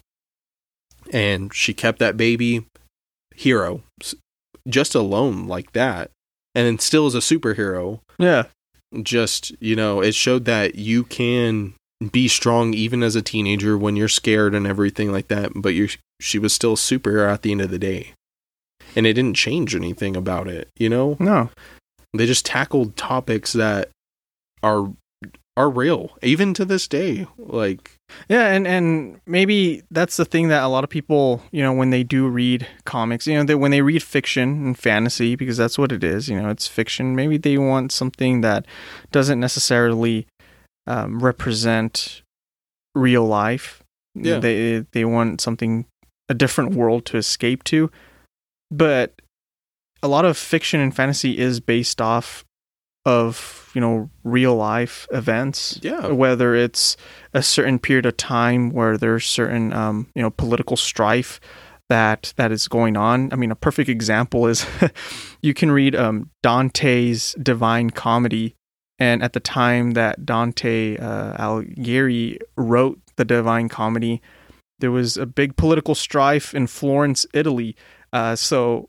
And 1.12 1.52
she 1.54 1.74
kept 1.74 1.98
that 1.98 2.16
baby. 2.16 2.66
Hero, 3.34 3.82
just 4.68 4.94
alone 4.94 5.46
like 5.46 5.72
that, 5.72 6.10
and 6.54 6.66
then 6.66 6.78
still 6.78 7.06
as 7.06 7.14
a 7.14 7.18
superhero. 7.18 8.00
yeah 8.18 8.44
Just 9.02 9.52
you 9.60 9.74
know, 9.74 10.02
it 10.02 10.14
showed 10.14 10.44
that 10.44 10.74
you 10.74 11.02
can 11.04 11.74
be 12.10 12.28
strong 12.28 12.74
even 12.74 13.02
as 13.02 13.16
a 13.16 13.22
teenager 13.22 13.78
when 13.78 13.96
you're 13.96 14.08
scared 14.08 14.54
and 14.54 14.66
everything 14.66 15.10
like 15.12 15.28
that. 15.28 15.52
But 15.54 15.70
you, 15.74 15.88
she 16.20 16.38
was 16.38 16.52
still 16.52 16.72
a 16.74 16.76
superhero 16.76 17.32
at 17.32 17.42
the 17.42 17.52
end 17.52 17.62
of 17.62 17.70
the 17.70 17.78
day, 17.78 18.12
and 18.96 19.06
it 19.06 19.14
didn't 19.14 19.36
change 19.36 19.74
anything 19.74 20.16
about 20.16 20.48
it. 20.48 20.68
You 20.76 20.88
know, 20.88 21.16
no 21.18 21.50
they 22.14 22.26
just 22.26 22.46
tackled 22.46 22.96
topics 22.96 23.52
that 23.52 23.88
are 24.62 24.92
are 25.54 25.68
real 25.68 26.16
even 26.22 26.54
to 26.54 26.64
this 26.64 26.88
day 26.88 27.26
like 27.36 27.92
Yeah, 28.28 28.48
and 28.48 28.66
and 28.66 29.20
maybe 29.26 29.82
that's 29.90 30.16
the 30.16 30.24
thing 30.24 30.48
that 30.48 30.62
a 30.62 30.68
lot 30.68 30.84
of 30.84 30.90
people, 30.90 31.42
you 31.50 31.62
know, 31.62 31.72
when 31.72 31.90
they 31.90 32.02
do 32.02 32.26
read 32.28 32.66
comics, 32.84 33.26
you 33.26 33.34
know, 33.34 33.44
that 33.44 33.58
when 33.58 33.70
they 33.70 33.82
read 33.82 34.02
fiction 34.02 34.66
and 34.66 34.78
fantasy, 34.78 35.36
because 35.36 35.56
that's 35.56 35.78
what 35.78 35.92
it 35.92 36.02
is, 36.02 36.28
you 36.28 36.40
know, 36.40 36.48
it's 36.48 36.66
fiction. 36.66 37.14
Maybe 37.14 37.36
they 37.36 37.58
want 37.58 37.92
something 37.92 38.40
that 38.40 38.66
doesn't 39.10 39.40
necessarily 39.40 40.26
um, 40.86 41.20
represent 41.20 42.22
real 42.94 43.26
life. 43.26 43.82
Yeah. 44.14 44.38
they 44.38 44.84
they 44.92 45.04
want 45.04 45.40
something 45.40 45.86
a 46.28 46.34
different 46.34 46.74
world 46.74 47.04
to 47.06 47.16
escape 47.16 47.64
to, 47.64 47.90
but 48.72 49.20
a 50.02 50.08
lot 50.08 50.24
of 50.24 50.36
fiction 50.36 50.80
and 50.80 50.94
fantasy 50.94 51.38
is 51.38 51.60
based 51.60 52.00
off 52.00 52.44
of 53.04 53.70
you 53.74 53.80
know 53.80 54.10
real 54.22 54.54
life 54.54 55.08
events 55.10 55.78
yeah 55.82 56.06
whether 56.06 56.54
it's 56.54 56.96
a 57.34 57.42
certain 57.42 57.78
period 57.78 58.06
of 58.06 58.16
time 58.16 58.70
where 58.70 58.96
there's 58.96 59.24
certain 59.24 59.72
um, 59.72 60.08
you 60.14 60.22
know 60.22 60.30
political 60.30 60.76
strife 60.76 61.40
that 61.92 62.32
that 62.36 62.50
is 62.50 62.68
going 62.68 62.96
on. 62.96 63.30
I 63.32 63.36
mean, 63.36 63.50
a 63.50 63.54
perfect 63.54 63.90
example 63.90 64.46
is 64.46 64.66
you 65.42 65.52
can 65.52 65.70
read 65.70 65.94
um, 65.94 66.30
Dante's 66.42 67.36
Divine 67.42 67.90
Comedy, 67.90 68.54
and 68.98 69.22
at 69.22 69.34
the 69.34 69.40
time 69.40 69.90
that 69.90 70.24
Dante 70.24 70.96
uh, 70.96 71.36
Alighieri 71.36 72.38
wrote 72.56 72.98
the 73.16 73.26
Divine 73.26 73.68
Comedy, 73.68 74.22
there 74.78 74.90
was 74.90 75.18
a 75.18 75.26
big 75.26 75.56
political 75.56 75.94
strife 75.94 76.54
in 76.54 76.66
Florence, 76.66 77.26
Italy. 77.34 77.76
Uh, 78.12 78.36
so 78.36 78.88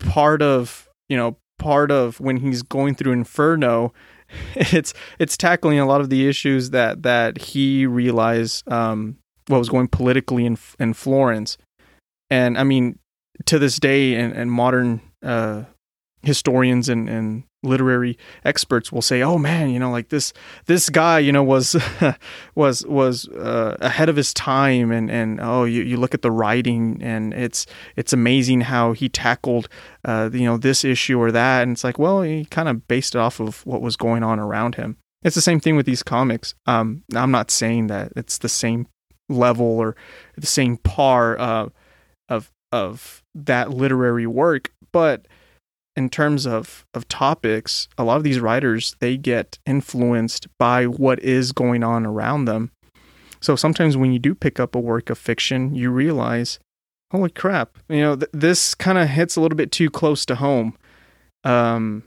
part 0.00 0.42
of 0.42 0.88
you 1.08 1.16
know 1.16 1.36
part 1.58 1.90
of 1.90 2.20
when 2.20 2.36
he's 2.36 2.62
going 2.62 2.94
through 2.94 3.12
Inferno 3.12 3.92
it's 4.54 4.94
it's 5.18 5.36
tackling 5.36 5.78
a 5.78 5.86
lot 5.86 6.00
of 6.00 6.10
the 6.10 6.28
issues 6.28 6.70
that 6.70 7.02
that 7.02 7.38
he 7.38 7.86
realized 7.86 8.70
um, 8.70 9.16
what 9.46 9.58
was 9.58 9.68
going 9.68 9.88
politically 9.88 10.46
in 10.46 10.58
in 10.78 10.94
Florence, 10.94 11.58
and 12.30 12.58
I 12.58 12.64
mean 12.64 12.98
to 13.46 13.58
this 13.58 13.78
day, 13.78 14.14
and, 14.14 14.32
and 14.32 14.50
modern 14.50 15.00
uh, 15.22 15.64
historians 16.26 16.88
and, 16.88 17.08
and 17.08 17.44
literary 17.62 18.18
experts 18.44 18.92
will 18.92 19.02
say, 19.02 19.22
"Oh 19.22 19.38
man, 19.38 19.70
you 19.70 19.78
know, 19.78 19.90
like 19.90 20.08
this 20.08 20.32
this 20.66 20.88
guy, 20.88 21.18
you 21.18 21.32
know, 21.32 21.42
was 21.42 21.76
was 22.54 22.86
was 22.86 23.28
uh, 23.28 23.76
ahead 23.80 24.08
of 24.08 24.16
his 24.16 24.34
time," 24.34 24.90
and 24.90 25.10
and 25.10 25.40
oh, 25.40 25.64
you, 25.64 25.82
you 25.82 25.96
look 25.96 26.14
at 26.14 26.22
the 26.22 26.30
writing, 26.30 26.98
and 27.02 27.34
it's 27.34 27.66
it's 27.96 28.12
amazing 28.12 28.62
how 28.62 28.92
he 28.92 29.08
tackled 29.08 29.68
uh, 30.04 30.30
you 30.32 30.44
know 30.44 30.56
this 30.56 30.84
issue 30.84 31.18
or 31.18 31.32
that, 31.32 31.62
and 31.62 31.72
it's 31.72 31.84
like, 31.84 31.98
well, 31.98 32.22
he 32.22 32.44
kind 32.46 32.68
of 32.68 32.86
based 32.88 33.14
it 33.14 33.18
off 33.18 33.40
of 33.40 33.64
what 33.66 33.82
was 33.82 33.96
going 33.96 34.22
on 34.22 34.38
around 34.38 34.76
him. 34.76 34.96
It's 35.22 35.34
the 35.34 35.42
same 35.42 35.60
thing 35.60 35.76
with 35.76 35.86
these 35.86 36.02
comics. 36.02 36.54
Um, 36.66 37.02
I'm 37.14 37.30
not 37.30 37.50
saying 37.50 37.88
that 37.88 38.12
it's 38.16 38.38
the 38.38 38.48
same 38.48 38.86
level 39.28 39.66
or 39.66 39.96
the 40.36 40.46
same 40.46 40.76
par 40.76 41.38
uh, 41.38 41.68
of 42.28 42.52
of 42.72 43.22
that 43.34 43.70
literary 43.70 44.26
work, 44.26 44.72
but 44.92 45.26
in 45.96 46.10
terms 46.10 46.46
of 46.46 46.84
of 46.94 47.08
topics, 47.08 47.88
a 47.96 48.04
lot 48.04 48.16
of 48.16 48.24
these 48.24 48.40
writers 48.40 48.94
they 49.00 49.16
get 49.16 49.58
influenced 49.66 50.46
by 50.58 50.84
what 50.84 51.18
is 51.20 51.52
going 51.52 51.82
on 51.82 52.04
around 52.04 52.44
them. 52.44 52.70
So 53.40 53.56
sometimes 53.56 53.96
when 53.96 54.12
you 54.12 54.18
do 54.18 54.34
pick 54.34 54.58
up 54.60 54.74
a 54.74 54.80
work 54.80 55.10
of 55.10 55.18
fiction, 55.18 55.74
you 55.74 55.90
realize, 55.90 56.58
holy 57.12 57.30
crap, 57.30 57.78
you 57.88 58.00
know, 58.00 58.16
th- 58.16 58.30
this 58.32 58.74
kind 58.74 58.98
of 58.98 59.08
hits 59.08 59.36
a 59.36 59.40
little 59.40 59.56
bit 59.56 59.70
too 59.72 59.90
close 59.90 60.26
to 60.26 60.36
home. 60.36 60.76
Um, 61.44 62.02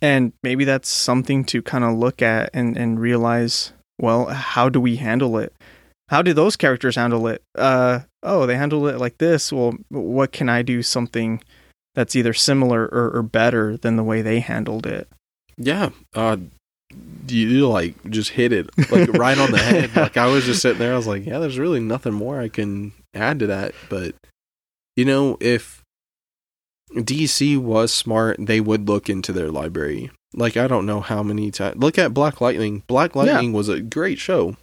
and 0.00 0.32
maybe 0.42 0.64
that's 0.64 0.88
something 0.88 1.44
to 1.46 1.62
kind 1.62 1.84
of 1.84 1.96
look 1.96 2.22
at 2.22 2.50
and 2.54 2.76
and 2.76 3.00
realize, 3.00 3.72
well, 4.00 4.26
how 4.26 4.68
do 4.68 4.80
we 4.80 4.96
handle 4.96 5.38
it? 5.38 5.52
How 6.08 6.22
do 6.22 6.32
those 6.32 6.56
characters 6.56 6.96
handle 6.96 7.26
it? 7.26 7.42
Uh, 7.56 8.00
oh, 8.22 8.46
they 8.46 8.56
handle 8.56 8.86
it 8.86 8.98
like 8.98 9.18
this. 9.18 9.52
Well, 9.52 9.74
what 9.88 10.30
can 10.32 10.48
I 10.48 10.62
do 10.62 10.82
something 10.82 11.42
that's 11.96 12.14
either 12.14 12.32
similar 12.32 12.84
or, 12.84 13.10
or 13.16 13.22
better 13.24 13.76
than 13.76 13.96
the 13.96 14.04
way 14.04 14.22
they 14.22 14.38
handled 14.38 14.86
it? 14.86 15.08
yeah 15.58 15.88
uh 16.14 16.36
you, 17.26 17.66
like 17.68 17.94
just 18.10 18.30
hit 18.30 18.52
it 18.52 18.70
like 18.92 19.08
right 19.14 19.38
on 19.38 19.50
the 19.50 19.58
head 19.58 19.94
like 19.96 20.16
i 20.16 20.26
was 20.26 20.44
just 20.44 20.62
sitting 20.62 20.78
there 20.78 20.94
i 20.94 20.96
was 20.96 21.06
like 21.08 21.26
yeah 21.26 21.38
there's 21.40 21.58
really 21.58 21.80
nothing 21.80 22.12
more 22.12 22.40
i 22.40 22.48
can 22.48 22.92
add 23.12 23.38
to 23.40 23.46
that 23.48 23.74
but 23.88 24.14
you 24.94 25.04
know 25.04 25.36
if 25.40 25.82
dc 26.94 27.58
was 27.58 27.92
smart 27.92 28.36
they 28.38 28.60
would 28.60 28.86
look 28.88 29.08
into 29.10 29.32
their 29.32 29.50
library 29.50 30.10
like 30.34 30.56
i 30.56 30.66
don't 30.68 30.86
know 30.86 31.00
how 31.00 31.22
many 31.22 31.50
times 31.50 31.76
look 31.76 31.98
at 31.98 32.14
black 32.14 32.40
lightning 32.40 32.82
black 32.86 33.14
Yeah. 33.16 33.22
lightning 33.22 33.52
was 33.52 33.68
a 33.68 33.80
great 33.80 34.18
show 34.18 34.56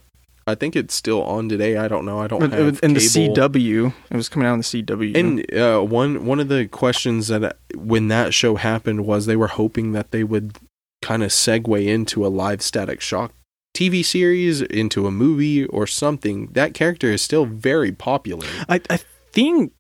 i 0.48 0.56
think 0.56 0.76
it's 0.76 0.94
still 0.94 1.24
on 1.24 1.48
today 1.50 1.78
i 1.78 1.88
don't 1.88 2.06
know 2.06 2.20
i 2.20 2.28
don't 2.28 2.44
in, 2.44 2.52
have 2.52 2.80
in 2.84 2.94
the. 2.94 3.00
CW, 3.00 3.94
it 4.12 4.16
was 4.16 4.30
coming 4.30 4.48
out 4.48 4.54
on 4.54 4.60
the 4.60 4.64
CW. 4.64 5.16
And 5.16 5.54
uh, 5.54 5.82
one 5.82 6.26
one 6.26 6.40
of 6.40 6.48
the 6.48 6.68
questions 6.68 7.28
that 7.28 7.44
uh, 7.44 7.54
when 7.76 8.08
that 8.10 8.34
show 8.34 8.56
happened 8.56 9.06
was 9.06 9.26
they 9.26 9.36
were 9.36 9.48
hoping 9.48 9.92
that 9.94 10.12
they 10.12 10.24
would 10.24 10.58
kind 11.02 11.24
of 11.24 11.30
segue 11.32 11.86
into 11.86 12.26
a 12.26 12.30
live 12.30 12.62
static 12.62 13.02
shock 13.02 13.34
TV 13.76 14.06
series, 14.06 14.62
into 14.62 15.08
a 15.08 15.12
movie 15.12 15.66
or 15.66 15.88
something. 15.88 16.48
That 16.54 16.74
character 16.74 17.12
is 17.12 17.22
still 17.22 17.46
very 17.46 17.92
popular. 17.92 18.46
I 18.70 18.82
I 18.90 19.00
think 19.32 19.74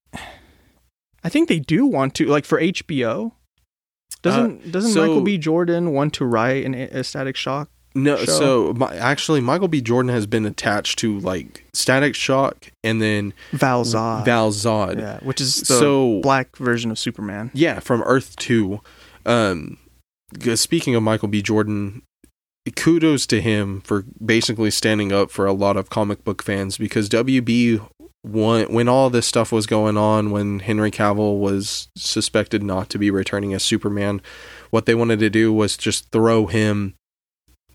I 1.23 1.29
think 1.29 1.47
they 1.47 1.59
do 1.59 1.85
want 1.85 2.15
to 2.15 2.25
like 2.25 2.45
for 2.45 2.59
HBO. 2.59 3.33
Doesn't 4.21 4.71
doesn't 4.71 4.91
Uh, 4.91 4.93
so- 4.93 5.01
Michael 5.01 5.21
B. 5.21 5.37
Jordan 5.37 5.91
want 5.91 6.13
to 6.15 6.25
write 6.25 6.65
an, 6.65 6.73
a 6.73 7.03
Static 7.03 7.35
Shock 7.35 7.69
No, 7.95 8.17
show? 8.17 8.25
so 8.25 8.73
my, 8.73 8.95
actually, 8.95 9.39
Michael 9.41 9.67
B. 9.67 9.79
Jordan 9.81 10.09
has 10.11 10.25
been 10.25 10.45
attached 10.45 10.97
to 10.99 11.19
like 11.19 11.65
Static 11.73 12.15
Shock 12.15 12.71
and 12.83 13.01
then 13.01 13.33
Val 13.51 13.83
Zod. 13.85 14.25
Val 14.25 14.51
Zod. 14.51 14.97
yeah, 14.99 15.19
which 15.21 15.39
is 15.39 15.55
the 15.61 15.65
So- 15.65 16.19
black 16.21 16.55
version 16.57 16.89
of 16.91 16.97
Superman. 16.97 17.51
Yeah, 17.53 17.79
from 17.79 18.01
Earth 18.03 18.35
Two. 18.37 18.81
Um, 19.25 19.77
speaking 20.55 20.95
of 20.95 21.03
Michael 21.03 21.27
B. 21.27 21.41
Jordan, 21.41 22.01
kudos 22.75 23.25
to 23.27 23.41
him 23.41 23.81
for 23.81 24.05
basically 24.23 24.71
standing 24.71 25.11
up 25.11 25.29
for 25.29 25.45
a 25.45 25.53
lot 25.53 25.77
of 25.77 25.89
comic 25.89 26.23
book 26.23 26.41
fans 26.41 26.77
because 26.77 27.09
WB 27.09 27.85
when 28.23 28.71
when 28.73 28.87
all 28.87 29.09
this 29.09 29.27
stuff 29.27 29.51
was 29.51 29.65
going 29.67 29.97
on 29.97 30.31
when 30.31 30.59
Henry 30.59 30.89
Cavill 30.91 31.37
was 31.39 31.89
suspected 31.97 32.63
not 32.63 32.89
to 32.89 32.97
be 32.97 33.11
returning 33.11 33.53
as 33.53 33.63
Superman, 33.63 34.21
what 34.71 34.85
they 34.85 34.95
wanted 34.95 35.19
to 35.19 35.29
do 35.29 35.51
was 35.53 35.75
just 35.77 36.09
throw 36.11 36.47
him 36.47 36.95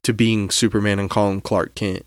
to 0.03 0.13
being 0.13 0.51
Superman 0.51 0.99
and 0.99 1.11
call 1.11 1.31
him 1.31 1.41
Clark 1.41 1.75
Kent. 1.75 2.07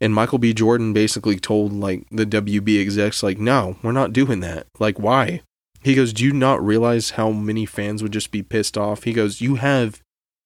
And 0.00 0.14
Michael 0.14 0.38
B. 0.38 0.54
Jordan 0.54 0.92
basically 0.92 1.38
told 1.38 1.72
like 1.72 2.06
the 2.10 2.24
WB 2.26 2.80
execs 2.80 3.22
like, 3.22 3.38
"No, 3.38 3.76
we're 3.82 3.92
not 3.92 4.12
doing 4.12 4.40
that. 4.40 4.66
Like 4.78 4.98
why?" 4.98 5.42
He 5.82 5.94
goes, 5.94 6.12
"Do 6.12 6.24
you 6.24 6.32
not 6.32 6.64
realize 6.64 7.10
how 7.10 7.30
many 7.30 7.66
fans 7.66 8.02
would 8.02 8.12
just 8.12 8.30
be 8.30 8.42
pissed 8.42 8.78
off?" 8.78 9.04
He 9.04 9.12
goes, 9.12 9.40
"You 9.40 9.56
have 9.56 10.00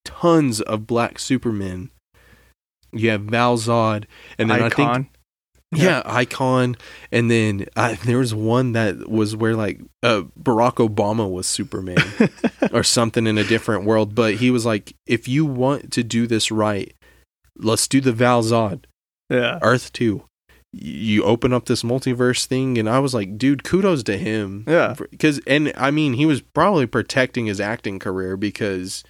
tons 0.05 0.61
of 0.61 0.87
black 0.87 1.19
Supermen. 1.19 1.91
You 2.93 3.11
have 3.11 3.23
Val 3.23 3.57
Zod, 3.57 4.05
and 4.39 4.51
then 4.51 4.63
I 4.63 4.69
think 4.69 5.09
Icon. 5.73 5.85
yeah, 5.85 6.03
Icon, 6.05 6.77
and 7.11 7.31
then 7.31 7.67
I, 7.77 7.95
there 8.05 8.19
was 8.19 8.35
one 8.35 8.73
that 8.73 9.09
was 9.09 9.35
where 9.35 9.55
like 9.57 9.81
uh, 10.03 10.23
Barack 10.41 10.75
Obama 10.87 11.31
was 11.31 11.47
Superman 11.47 11.99
or 12.73 12.83
something 12.83 13.27
in 13.27 13.39
a 13.39 13.45
different 13.45 13.85
world. 13.85 14.15
But 14.15 14.35
he 14.35 14.51
was 14.51 14.67
like, 14.67 14.95
if 15.07 15.29
you 15.29 15.45
want 15.47 15.93
to 15.93 16.03
do 16.03 16.27
this 16.27 16.51
right, 16.51 16.95
let's 17.57 17.89
do 17.89 18.01
the 18.01 18.13
Val 18.13 18.43
Zod 18.43 18.85
yeah. 19.31 19.59
Earth 19.63 19.93
Two. 19.93 20.25
You 20.75 21.25
open 21.25 21.53
up 21.53 21.67
this 21.67 21.83
multiverse 21.83 22.47
thing, 22.47 22.79
and 22.79 22.89
I 22.89 22.99
was 22.99 23.13
like, 23.13 23.37
dude, 23.37 23.63
kudos 23.63 24.03
to 24.05 24.17
him. 24.17 24.65
Yeah. 24.67 24.95
because 25.11 25.39
and 25.47 25.71
I 25.77 25.91
mean, 25.91 26.15
he 26.15 26.25
was 26.25 26.41
probably 26.41 26.87
protecting 26.87 27.45
his 27.47 27.61
acting 27.61 27.99
career 27.99 28.39
because 28.39 29.05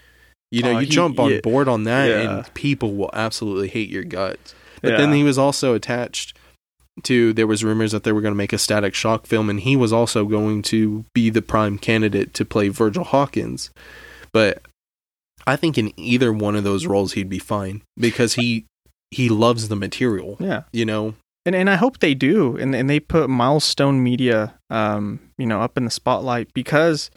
you 0.50 0.62
know 0.62 0.70
Oh, 0.70 0.78
you 0.80 0.86
he- 0.86 0.92
jump 0.92 1.20
on 1.20 1.30
yeah. 1.30 1.40
board 1.40 1.68
on 1.68 1.84
that, 1.84 2.06
Yeah. 2.08 2.38
and 2.38 2.54
people 2.54 2.94
will 2.94 3.10
absolutely 3.12 3.68
hate 3.68 3.90
your 3.90 4.02
guts. 4.04 4.54
But 4.80 4.92
yeah. 4.92 4.96
then 4.98 5.12
he 5.12 5.22
was 5.22 5.38
also 5.38 5.74
attached 5.74 6.36
to 7.04 7.32
there 7.32 7.46
was 7.46 7.64
rumors 7.64 7.92
that 7.92 8.04
they 8.04 8.12
were 8.12 8.20
going 8.20 8.34
to 8.34 8.38
make 8.38 8.52
a 8.52 8.58
Static 8.58 8.94
Shock 8.94 9.26
film, 9.26 9.48
and 9.48 9.60
he 9.60 9.76
was 9.76 9.92
also 9.92 10.24
going 10.24 10.62
to 10.62 11.04
be 11.14 11.30
the 11.30 11.42
prime 11.42 11.78
candidate 11.78 12.34
to 12.34 12.44
play 12.44 12.68
Virgil 12.68 13.04
Hawkins. 13.04 13.70
But 14.32 14.62
I 15.46 15.56
think 15.56 15.78
in 15.78 15.92
either 15.98 16.32
one 16.32 16.56
of 16.56 16.64
those 16.64 16.86
roles 16.86 17.12
he'd 17.12 17.28
be 17.28 17.38
fine 17.38 17.82
because 17.96 18.34
he 18.34 18.66
he 19.10 19.28
loves 19.28 19.68
the 19.68 19.76
material. 19.76 20.36
yeah. 20.40 20.62
You 20.72 20.84
know, 20.84 21.14
And 21.44 21.54
and 21.54 21.68
I 21.68 21.76
hope 21.76 21.98
they 21.98 22.14
do, 22.14 22.56
and 22.56 22.74
and 22.74 22.88
they 22.88 23.00
put 23.00 23.28
Milestone 23.28 24.02
Media, 24.02 24.54
um, 24.70 25.20
you 25.38 25.46
know, 25.46 25.60
up 25.60 25.76
in 25.76 25.84
the 25.84 25.90
spotlight 25.90 26.52
because 26.54 27.10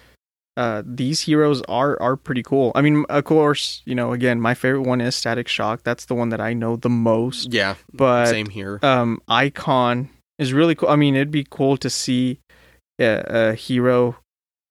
uh, 0.57 0.81
these 0.85 1.21
heroes 1.21 1.61
are 1.63 2.01
are 2.01 2.15
pretty 2.15 2.43
cool. 2.43 2.71
I 2.75 2.81
mean, 2.81 3.05
of 3.09 3.23
course, 3.25 3.81
you 3.85 3.95
know, 3.95 4.13
again, 4.13 4.39
my 4.39 4.53
favorite 4.53 4.83
one 4.83 5.01
is 5.01 5.15
Static 5.15 5.47
Shock. 5.47 5.83
That's 5.83 6.05
the 6.05 6.15
one 6.15 6.29
that 6.29 6.39
I 6.41 6.53
know 6.53 6.75
the 6.77 6.89
most. 6.89 7.53
yeah, 7.53 7.75
But 7.93 8.27
same 8.27 8.49
here. 8.49 8.79
um, 8.81 9.21
Icon 9.27 10.09
is 10.39 10.53
really 10.53 10.75
cool. 10.75 10.89
I 10.89 10.95
mean, 10.95 11.15
it'd 11.15 11.31
be 11.31 11.45
cool 11.49 11.77
to 11.77 11.89
see 11.89 12.39
a, 12.99 13.23
a 13.51 13.53
hero, 13.53 14.15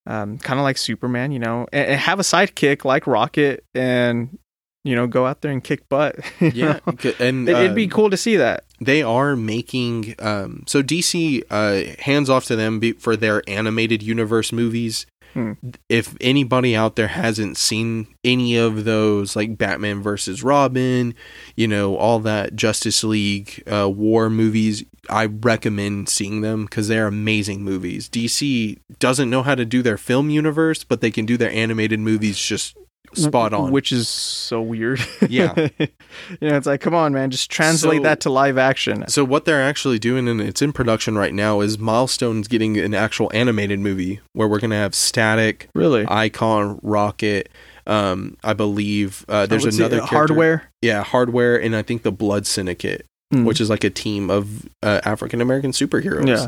um, 0.07 0.39
kind 0.39 0.59
of 0.59 0.65
like 0.65 0.79
Superman, 0.79 1.33
you 1.33 1.39
know, 1.39 1.67
and, 1.73 1.89
and 1.91 2.01
have 2.01 2.19
a 2.19 2.23
sidekick 2.23 2.85
like 2.85 3.07
Rocket, 3.07 3.65
and 3.75 4.39
you 4.85 4.95
know, 4.95 5.07
go 5.07 5.25
out 5.27 5.41
there 5.41 5.51
and 5.51 5.65
kick 5.65 5.89
butt. 5.89 6.17
Yeah, 6.41 6.81
know? 6.87 7.13
and 7.19 7.49
It, 7.49 7.57
it'd 7.57 7.75
be 7.75 7.85
um, 7.85 7.91
cool 7.91 8.11
to 8.11 8.17
see 8.19 8.37
that. 8.37 8.65
they 8.81 9.03
are 9.03 9.35
making 9.37 10.15
um 10.19 10.65
so 10.67 10.83
DC 10.83 11.43
uh 11.51 11.95
hands 12.03 12.29
off 12.29 12.45
to 12.47 12.57
them 12.57 12.81
for 12.99 13.17
their 13.17 13.43
animated 13.49 14.03
universe 14.03 14.53
movies. 14.53 15.07
Hmm. 15.35 15.53
If 15.89 16.17
anybody 16.21 16.77
out 16.77 16.95
there 16.95 17.09
hasn't 17.09 17.57
seen 17.57 18.07
any 18.23 18.57
of 18.57 18.85
those 18.85 19.35
like 19.35 19.59
Batman 19.59 20.01
versus 20.01 20.45
Robin, 20.45 21.15
you 21.57 21.67
know, 21.67 21.97
all 21.97 22.21
that 22.21 22.55
Justice 22.55 23.03
League 23.03 23.63
uh 23.71 23.91
war 23.91 24.31
movies, 24.31 24.85
I 25.11 25.27
recommend 25.27 26.09
seeing 26.09 26.41
them 26.41 26.69
cuz 26.69 26.87
they're 26.87 27.09
amazing 27.09 27.63
movies. 27.65 28.09
DC 28.09 28.79
doesn't 29.01 29.29
know 29.29 29.43
how 29.43 29.57
to 29.57 29.65
do 29.65 29.83
their 29.83 29.99
film 29.99 30.31
universe, 30.31 30.85
but 30.85 31.01
they 31.01 31.11
can 31.11 31.27
do 31.27 31.37
their 31.37 31.51
animated 31.51 31.99
movies 31.99 32.39
just 32.39 32.77
spot 33.17 33.53
on. 33.55 33.71
Which 33.73 33.93
is 33.93 34.09
so 34.09 34.61
weird. 34.63 35.01
Yeah. 35.29 35.55
you 35.79 35.89
know, 36.43 36.57
it's 36.57 36.67
like, 36.67 36.81
come 36.81 36.95
on, 36.95 37.13
man, 37.13 37.31
just 37.31 37.51
translate 37.51 37.99
So- 37.99 38.03
that 38.05 38.21
to 38.21 38.31
live 38.31 38.59
action. 38.59 39.05
So 39.09 39.25
what 39.25 39.45
they're 39.45 39.63
actually 39.63 39.99
doing, 39.99 40.29
and 40.29 40.41
it's 40.41 40.63
in 40.63 40.73
production 40.73 41.17
right 41.17 41.35
now, 41.35 41.61
is 41.61 41.79
Milestone's 41.79 42.49
getting 42.49 42.79
an 42.79 42.95
actual 42.95 43.31
animated 43.35 43.81
movie 43.81 44.21
where 44.33 44.49
we're 44.49 44.61
gonna 44.61 44.77
have 44.77 44.95
Static, 44.95 45.69
Really? 45.75 46.05
Icon, 46.09 46.79
Rocket. 46.83 47.49
Um, 47.87 48.37
I 48.43 48.55
believe 48.55 49.25
uh, 49.29 49.45
there's 49.47 49.67
it, 49.67 49.75
another 49.77 49.99
character- 49.99 50.17
hardware. 50.17 50.71
yeah, 50.81 51.03
hardware, 51.03 51.61
and 51.61 51.77
I 51.77 51.83
think 51.83 52.03
the 52.03 52.13
Blood 52.13 52.47
Syndicate, 52.47 53.05
Mm. 53.33 53.45
which 53.47 53.61
is 53.61 53.69
like 53.71 53.85
a 53.85 53.91
team 53.91 54.31
of 54.31 54.69
uh, 54.83 55.01
African 55.05 55.41
American 55.41 55.73
superheroes. 55.73 56.27
yeah, 56.29 56.47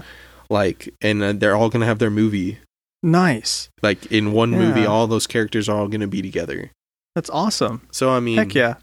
like, 0.49 0.89
and 1.03 1.23
uh, 1.23 1.33
they're 1.33 1.57
all 1.57 1.69
gonna 1.69 1.87
have 1.87 1.99
their 1.99 2.11
movie. 2.11 2.59
Nice. 3.07 3.71
Like 3.83 4.07
in 4.13 4.33
one 4.33 4.51
movie, 4.51 4.85
all 4.85 5.07
those 5.07 5.27
characters 5.27 5.69
are 5.69 5.79
all 5.79 5.89
gonna 5.89 6.07
be 6.07 6.21
together. 6.21 6.71
That's 7.15 7.31
awesome. 7.31 7.87
So 7.91 8.11
I 8.11 8.21
mean, 8.21 8.37
Heck 8.37 8.55
yeah. 8.55 8.75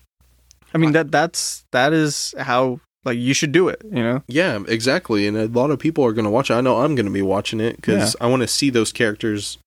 I 0.74 0.80
mean 0.80 0.94
that 0.94 1.12
that's 1.12 1.66
that 1.72 1.94
is 1.94 2.34
how 2.40 2.80
like 3.06 3.18
you 3.18 3.34
should 3.34 3.52
do 3.52 3.68
it. 3.68 3.82
You 3.84 4.02
know. 4.04 4.24
Yeah, 4.28 4.60
exactly. 4.68 5.28
And 5.28 5.38
a 5.38 5.48
lot 5.48 5.70
of 5.70 5.80
people 5.80 6.04
are 6.06 6.14
going 6.14 6.26
to 6.26 6.32
watch 6.32 6.50
it. 6.50 6.56
I 6.56 6.62
know 6.62 6.82
I'm 6.82 6.96
going 6.96 7.06
to 7.06 7.12
be 7.12 7.22
watching 7.22 7.60
it 7.60 7.76
because 7.76 8.16
I 8.20 8.28
want 8.28 8.42
to 8.42 8.48
see 8.48 8.70
those 8.70 8.92
characters 8.92 9.58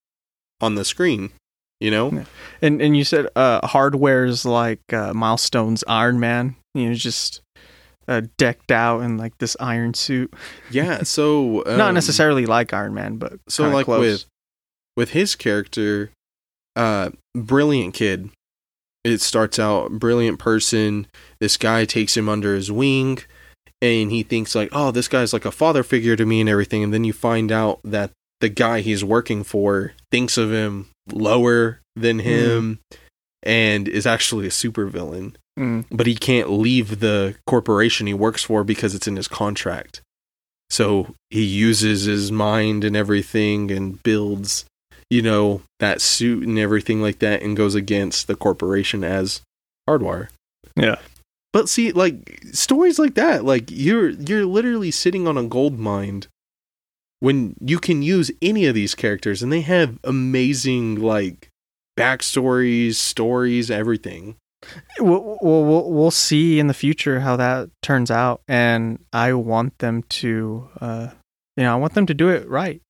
on 0.60 0.74
the 0.74 0.84
screen. 0.84 1.30
You 1.78 1.90
know? 1.90 2.10
Yeah. 2.10 2.24
And 2.62 2.80
and 2.80 2.96
you 2.96 3.04
said 3.04 3.28
uh 3.36 3.66
hardware's 3.66 4.44
like 4.44 4.92
uh, 4.92 5.12
milestones 5.12 5.84
Iron 5.86 6.18
Man. 6.18 6.56
You 6.74 6.88
know, 6.88 6.94
just 6.94 7.42
uh, 8.08 8.22
decked 8.38 8.70
out 8.70 9.00
in 9.00 9.18
like 9.18 9.36
this 9.38 9.56
iron 9.60 9.94
suit. 9.94 10.32
Yeah. 10.70 11.02
So 11.04 11.62
Not 11.66 11.88
um, 11.88 11.94
necessarily 11.94 12.46
like 12.46 12.72
Iron 12.72 12.94
Man, 12.94 13.16
but 13.16 13.34
So 13.48 13.68
like 13.68 13.84
close. 13.84 14.00
with 14.00 14.24
with 14.96 15.10
his 15.10 15.34
character, 15.34 16.10
uh, 16.74 17.10
brilliant 17.34 17.94
kid. 17.94 18.30
It 19.04 19.20
starts 19.20 19.58
out 19.58 19.92
brilliant 19.92 20.38
person. 20.38 21.06
This 21.38 21.56
guy 21.56 21.84
takes 21.84 22.16
him 22.16 22.28
under 22.28 22.54
his 22.54 22.72
wing, 22.72 23.18
and 23.80 24.10
he 24.10 24.22
thinks 24.22 24.54
like, 24.54 24.70
oh, 24.72 24.90
this 24.90 25.08
guy's 25.08 25.32
like 25.32 25.44
a 25.44 25.52
father 25.52 25.82
figure 25.82 26.16
to 26.16 26.26
me 26.26 26.40
and 26.40 26.48
everything. 26.48 26.82
And 26.82 26.92
then 26.92 27.04
you 27.04 27.12
find 27.12 27.52
out 27.52 27.80
that 27.84 28.10
the 28.40 28.48
guy 28.48 28.80
he's 28.80 29.04
working 29.04 29.44
for 29.44 29.92
thinks 30.10 30.36
of 30.36 30.52
him 30.52 30.88
lower 31.12 31.80
than 31.94 32.18
him, 32.18 32.80
and 33.42 33.86
is 33.86 34.06
actually 34.06 34.46
a 34.46 34.50
supervillain. 34.50 35.36
Mm. 35.58 35.86
but 35.90 36.06
he 36.06 36.14
can't 36.14 36.50
leave 36.50 37.00
the 37.00 37.34
corporation 37.46 38.06
he 38.06 38.12
works 38.12 38.44
for 38.44 38.62
because 38.62 38.94
it's 38.94 39.08
in 39.08 39.16
his 39.16 39.26
contract. 39.26 40.02
So 40.68 41.14
he 41.30 41.42
uses 41.42 42.04
his 42.04 42.30
mind 42.30 42.84
and 42.84 42.94
everything 42.94 43.70
and 43.70 44.02
builds, 44.02 44.66
you 45.10 45.22
know, 45.22 45.62
that 45.80 46.00
suit 46.00 46.46
and 46.46 46.58
everything 46.58 47.00
like 47.00 47.18
that 47.20 47.42
and 47.42 47.56
goes 47.56 47.74
against 47.74 48.26
the 48.26 48.36
corporation 48.36 49.04
as 49.04 49.42
Hardware. 49.86 50.30
Yeah. 50.74 50.96
But 51.52 51.68
see, 51.68 51.92
like 51.92 52.40
stories 52.52 52.98
like 52.98 53.14
that, 53.14 53.44
like 53.44 53.70
you're 53.70 54.10
you're 54.10 54.44
literally 54.44 54.90
sitting 54.90 55.26
on 55.26 55.38
a 55.38 55.44
gold 55.44 55.78
mine 55.78 56.24
when 57.20 57.54
you 57.60 57.78
can 57.78 58.02
use 58.02 58.30
any 58.42 58.66
of 58.66 58.74
these 58.74 58.94
characters 58.94 59.42
and 59.42 59.50
they 59.50 59.62
have 59.62 59.98
amazing 60.04 60.96
like 60.96 61.48
backstories, 61.98 62.96
stories, 62.96 63.70
everything. 63.70 64.36
We'll, 64.98 65.38
we'll 65.40 65.64
we'll 65.64 65.90
we'll 65.92 66.10
see 66.10 66.58
in 66.58 66.66
the 66.66 66.74
future 66.74 67.20
how 67.20 67.36
that 67.36 67.70
turns 67.82 68.10
out, 68.10 68.42
and 68.48 68.98
I 69.12 69.32
want 69.34 69.78
them 69.78 70.02
to, 70.02 70.68
uh, 70.80 71.08
you 71.56 71.64
know, 71.64 71.72
I 71.72 71.76
want 71.76 71.94
them 71.94 72.06
to 72.06 72.14
do 72.14 72.28
it 72.28 72.48
right. 72.48 72.82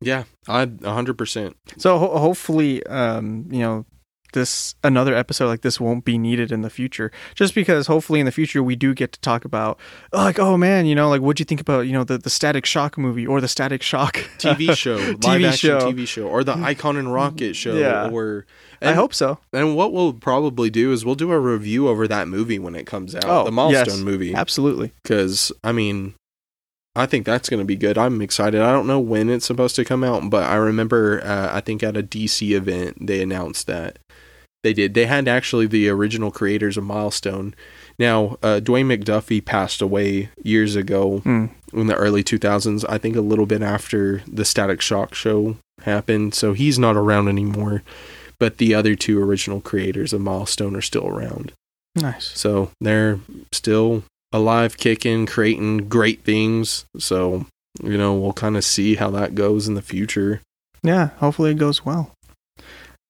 Yeah, 0.00 0.24
I 0.48 0.70
a 0.82 0.92
hundred 0.92 1.16
percent. 1.18 1.56
So 1.78 1.98
ho- 1.98 2.18
hopefully, 2.18 2.84
um, 2.86 3.46
you 3.50 3.60
know, 3.60 3.86
this 4.32 4.74
another 4.84 5.14
episode 5.14 5.46
like 5.46 5.62
this 5.62 5.80
won't 5.80 6.04
be 6.04 6.18
needed 6.18 6.52
in 6.52 6.60
the 6.60 6.68
future. 6.68 7.10
Just 7.34 7.54
because 7.54 7.86
hopefully 7.86 8.20
in 8.20 8.26
the 8.26 8.32
future 8.32 8.62
we 8.62 8.76
do 8.76 8.92
get 8.92 9.12
to 9.12 9.20
talk 9.20 9.46
about 9.46 9.78
like, 10.12 10.38
oh 10.38 10.58
man, 10.58 10.84
you 10.84 10.94
know, 10.94 11.08
like 11.08 11.22
what'd 11.22 11.38
you 11.40 11.46
think 11.46 11.60
about 11.62 11.86
you 11.86 11.92
know 11.94 12.04
the 12.04 12.18
the 12.18 12.28
Static 12.28 12.66
Shock 12.66 12.98
movie 12.98 13.26
or 13.26 13.40
the 13.40 13.48
Static 13.48 13.82
Shock 13.82 14.16
TV 14.38 14.76
show, 14.76 14.96
live 14.96 15.20
TV 15.20 15.48
action 15.48 15.80
show. 15.80 15.92
TV 15.92 16.06
show, 16.06 16.26
or 16.28 16.44
the 16.44 16.52
Icon 16.58 16.96
and 16.98 17.10
Rocket 17.12 17.54
show, 17.56 17.74
Yeah. 17.74 18.10
or 18.10 18.44
I 18.82 18.92
hope 18.92 19.14
so. 19.14 19.38
And 19.54 19.74
what 19.76 19.94
we'll 19.94 20.12
probably 20.12 20.68
do 20.68 20.92
is 20.92 21.06
we'll 21.06 21.14
do 21.14 21.32
a 21.32 21.40
review 21.40 21.88
over 21.88 22.06
that 22.06 22.28
movie 22.28 22.58
when 22.58 22.74
it 22.74 22.84
comes 22.86 23.14
out, 23.14 23.24
Oh, 23.24 23.44
the 23.44 23.52
Milestone 23.52 23.94
yes. 23.96 24.04
movie, 24.04 24.34
Absolutely. 24.34 24.92
because 25.02 25.50
I 25.64 25.72
mean, 25.72 26.12
I 26.96 27.06
think 27.06 27.26
that's 27.26 27.48
going 27.48 27.60
to 27.60 27.64
be 27.66 27.76
good. 27.76 27.98
I'm 27.98 28.20
excited. 28.22 28.60
I 28.60 28.72
don't 28.72 28.86
know 28.86 28.98
when 29.00 29.28
it's 29.28 29.46
supposed 29.46 29.76
to 29.76 29.84
come 29.84 30.02
out, 30.02 30.30
but 30.30 30.44
I 30.44 30.56
remember 30.56 31.20
uh, 31.24 31.50
I 31.54 31.60
think 31.60 31.82
at 31.82 31.96
a 31.96 32.02
DC 32.02 32.50
event 32.52 33.06
they 33.06 33.20
announced 33.22 33.66
that 33.66 33.98
They 34.64 34.72
did. 34.72 34.94
They 34.94 35.06
had 35.06 35.28
actually 35.28 35.66
the 35.66 35.88
original 35.88 36.30
creators 36.32 36.76
of 36.76 36.82
Milestone. 36.84 37.54
Now, 37.98 38.36
uh, 38.42 38.58
Dwayne 38.62 38.86
McDuffie 38.90 39.44
passed 39.44 39.80
away 39.80 40.30
years 40.42 40.74
ago 40.74 41.18
Hmm. 41.18 41.46
in 41.72 41.86
the 41.86 41.94
early 41.94 42.24
2000s. 42.24 42.84
I 42.88 42.98
think 42.98 43.14
a 43.14 43.20
little 43.20 43.46
bit 43.46 43.62
after 43.62 44.22
the 44.26 44.44
Static 44.44 44.80
Shock 44.80 45.14
show 45.14 45.56
happened. 45.82 46.34
So 46.34 46.52
he's 46.54 46.78
not 46.78 46.96
around 46.96 47.28
anymore. 47.28 47.82
But 48.40 48.58
the 48.58 48.74
other 48.74 48.94
two 48.96 49.22
original 49.22 49.60
creators 49.60 50.12
of 50.12 50.20
Milestone 50.20 50.74
are 50.76 50.82
still 50.82 51.06
around. 51.06 51.52
Nice. 51.94 52.32
So 52.34 52.70
they're 52.80 53.20
still 53.52 54.02
alive, 54.36 54.76
kicking, 54.76 55.26
creating 55.26 55.88
great 55.88 56.22
things. 56.24 56.84
So, 56.98 57.46
you 57.82 57.98
know, 57.98 58.14
we'll 58.14 58.32
kind 58.32 58.56
of 58.56 58.64
see 58.64 58.94
how 58.94 59.10
that 59.10 59.34
goes 59.34 59.66
in 59.66 59.74
the 59.74 59.82
future. 59.82 60.40
Yeah, 60.82 61.08
hopefully 61.18 61.50
it 61.50 61.58
goes 61.58 61.84
well. 61.84 62.12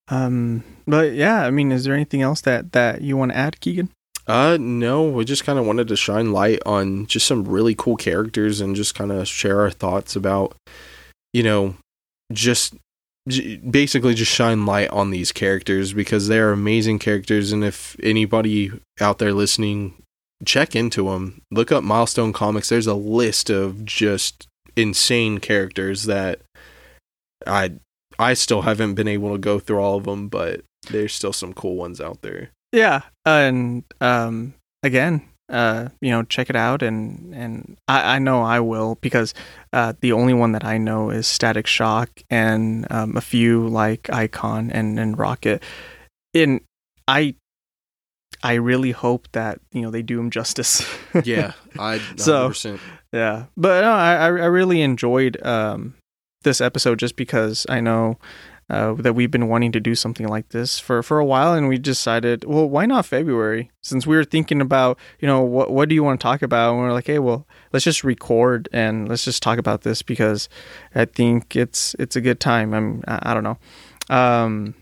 Um, 0.08 0.64
but 0.86 1.12
yeah, 1.12 1.44
I 1.44 1.50
mean, 1.50 1.72
is 1.72 1.84
there 1.84 1.94
anything 1.94 2.22
else 2.22 2.40
that 2.42 2.72
that 2.72 3.02
you 3.02 3.16
want 3.16 3.32
to 3.32 3.36
add, 3.36 3.60
Keegan? 3.60 3.90
Uh, 4.26 4.56
no, 4.60 5.04
we 5.04 5.24
just 5.24 5.44
kind 5.44 5.58
of 5.58 5.66
wanted 5.66 5.88
to 5.88 5.96
shine 5.96 6.32
light 6.32 6.60
on 6.66 7.06
just 7.06 7.26
some 7.26 7.44
really 7.44 7.74
cool 7.76 7.96
characters 7.96 8.60
and 8.60 8.74
just 8.74 8.94
kind 8.94 9.12
of 9.12 9.28
share 9.28 9.60
our 9.60 9.70
thoughts 9.70 10.16
about, 10.16 10.56
you 11.32 11.44
know, 11.44 11.76
just 12.32 12.74
j- 13.28 13.56
basically 13.58 14.14
just 14.14 14.32
shine 14.32 14.66
light 14.66 14.90
on 14.90 15.10
these 15.10 15.30
characters 15.30 15.92
because 15.92 16.26
they 16.26 16.40
are 16.40 16.50
amazing 16.50 16.98
characters. 16.98 17.52
And 17.52 17.62
if 17.62 17.96
anybody 18.02 18.72
out 19.00 19.18
there 19.18 19.32
listening, 19.32 19.94
check 20.44 20.76
into 20.76 21.10
them, 21.10 21.42
look 21.50 21.72
up 21.72 21.84
Milestone 21.84 22.32
Comics. 22.32 22.68
There's 22.68 22.86
a 22.86 22.94
list 22.94 23.50
of 23.50 23.84
just 23.84 24.46
insane 24.76 25.38
characters 25.38 26.04
that 26.04 26.40
I 27.46 27.72
I 28.18 28.34
still 28.34 28.62
haven't 28.62 28.94
been 28.94 29.08
able 29.08 29.32
to 29.32 29.38
go 29.38 29.58
through 29.58 29.78
all 29.78 29.96
of 29.96 30.04
them, 30.04 30.28
but 30.28 30.62
there's 30.88 31.14
still 31.14 31.32
some 31.32 31.52
cool 31.52 31.76
ones 31.76 32.00
out 32.00 32.22
there. 32.22 32.50
Yeah, 32.72 33.02
and 33.24 33.84
um, 34.00 34.54
again, 34.82 35.22
uh, 35.48 35.88
you 36.00 36.10
know, 36.10 36.22
check 36.24 36.50
it 36.50 36.56
out, 36.56 36.82
and 36.82 37.34
and 37.34 37.76
I, 37.88 38.16
I 38.16 38.18
know 38.18 38.42
I 38.42 38.60
will 38.60 38.96
because 39.00 39.34
uh, 39.72 39.92
the 40.00 40.12
only 40.12 40.34
one 40.34 40.52
that 40.52 40.64
I 40.64 40.78
know 40.78 41.10
is 41.10 41.26
Static 41.26 41.66
Shock 41.66 42.10
and 42.30 42.86
um, 42.90 43.16
a 43.16 43.20
few 43.20 43.68
like 43.68 44.10
Icon 44.10 44.70
and 44.70 44.98
and 44.98 45.18
Rocket. 45.18 45.62
And 46.34 46.60
I, 47.08 47.34
I 48.42 48.54
really 48.54 48.92
hope 48.92 49.28
that 49.32 49.60
you 49.72 49.82
know 49.82 49.90
they 49.90 50.02
do 50.02 50.18
him 50.20 50.30
justice. 50.30 50.84
Yeah, 51.24 51.52
I 51.78 51.98
So- 52.16 52.50
100%. 52.50 52.78
Yeah, 53.12 53.46
but 53.56 53.80
no, 53.82 53.92
I 53.92 54.14
I 54.14 54.26
I 54.26 54.28
really 54.28 54.82
enjoyed 54.82 55.40
um 55.46 55.94
this 56.42 56.60
episode 56.60 56.98
just 56.98 57.16
because 57.16 57.66
I 57.68 57.80
know 57.80 58.18
uh, 58.68 58.94
that 58.94 59.14
we've 59.14 59.30
been 59.30 59.46
wanting 59.48 59.70
to 59.72 59.80
do 59.80 59.94
something 59.94 60.26
like 60.28 60.48
this 60.50 60.78
for 60.78 61.02
for 61.02 61.18
a 61.18 61.24
while, 61.24 61.54
and 61.54 61.68
we 61.68 61.78
decided, 61.78 62.44
well, 62.44 62.68
why 62.68 62.84
not 62.84 63.06
February? 63.06 63.70
Since 63.82 64.06
we 64.08 64.16
were 64.16 64.24
thinking 64.24 64.60
about, 64.60 64.98
you 65.20 65.28
know, 65.28 65.40
what 65.42 65.70
what 65.70 65.88
do 65.88 65.94
you 65.94 66.02
want 66.04 66.18
to 66.20 66.22
talk 66.24 66.42
about? 66.42 66.72
And 66.74 66.82
we 66.82 66.88
are 66.88 66.92
like, 66.92 67.06
hey, 67.06 67.20
well, 67.20 67.46
let's 67.72 67.84
just 67.84 68.02
record 68.04 68.68
and 68.72 69.08
let's 69.08 69.24
just 69.24 69.42
talk 69.42 69.58
about 69.58 69.82
this 69.82 70.02
because 70.02 70.48
I 70.94 71.04
think 71.06 71.54
it's 71.56 71.94
it's 71.98 72.16
a 72.16 72.20
good 72.20 72.40
time. 72.40 72.74
I'm 72.74 73.02
I, 73.08 73.30
I 73.30 73.34
don't 73.34 73.44
know, 73.44 73.58
um, 74.14 74.74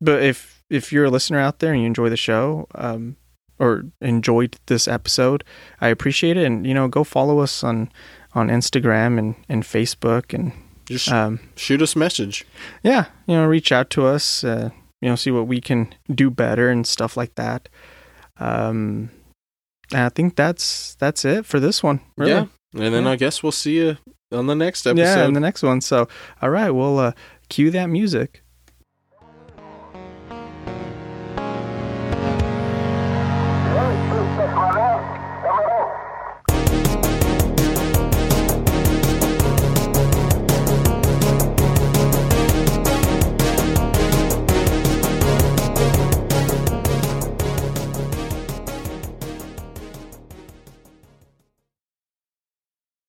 but 0.00 0.22
if 0.22 0.57
if 0.70 0.92
you're 0.92 1.06
a 1.06 1.10
listener 1.10 1.38
out 1.38 1.58
there 1.60 1.72
and 1.72 1.80
you 1.80 1.86
enjoy 1.86 2.08
the 2.08 2.16
show, 2.16 2.66
um, 2.74 3.16
or 3.58 3.84
enjoyed 4.00 4.56
this 4.66 4.86
episode, 4.86 5.42
I 5.80 5.88
appreciate 5.88 6.36
it. 6.36 6.44
And 6.44 6.66
you 6.66 6.74
know, 6.74 6.88
go 6.88 7.04
follow 7.04 7.40
us 7.40 7.64
on 7.64 7.90
on 8.34 8.48
Instagram 8.48 9.18
and 9.18 9.34
and 9.48 9.62
Facebook, 9.64 10.32
and 10.34 10.52
Just 10.86 11.10
um, 11.10 11.40
shoot 11.56 11.82
us 11.82 11.96
a 11.96 11.98
message. 11.98 12.44
yeah, 12.82 13.06
you 13.26 13.34
know, 13.34 13.46
reach 13.46 13.72
out 13.72 13.90
to 13.90 14.06
us. 14.06 14.44
Uh, 14.44 14.70
you 15.00 15.08
know, 15.08 15.16
see 15.16 15.30
what 15.30 15.46
we 15.46 15.60
can 15.60 15.94
do 16.14 16.28
better 16.30 16.68
and 16.70 16.86
stuff 16.86 17.16
like 17.16 17.34
that. 17.36 17.68
Um, 18.40 19.10
and 19.92 20.02
I 20.02 20.08
think 20.08 20.36
that's 20.36 20.94
that's 20.96 21.24
it 21.24 21.46
for 21.46 21.58
this 21.60 21.82
one. 21.82 22.00
Really. 22.16 22.32
Yeah. 22.32 22.46
And 22.74 22.94
then 22.94 23.04
Yeah. 23.04 23.10
I 23.10 23.16
guess 23.16 23.42
we'll 23.42 23.52
see 23.52 23.78
you 23.78 23.96
on 24.30 24.46
the 24.46 24.54
next 24.54 24.86
episode. 24.86 25.02
Yeah, 25.02 25.24
in 25.26 25.32
the 25.34 25.40
next 25.40 25.62
one. 25.62 25.80
So, 25.80 26.06
all 26.42 26.50
right, 26.50 26.70
we'll 26.70 26.98
uh, 26.98 27.12
cue 27.48 27.70
that 27.70 27.86
music. 27.86 28.42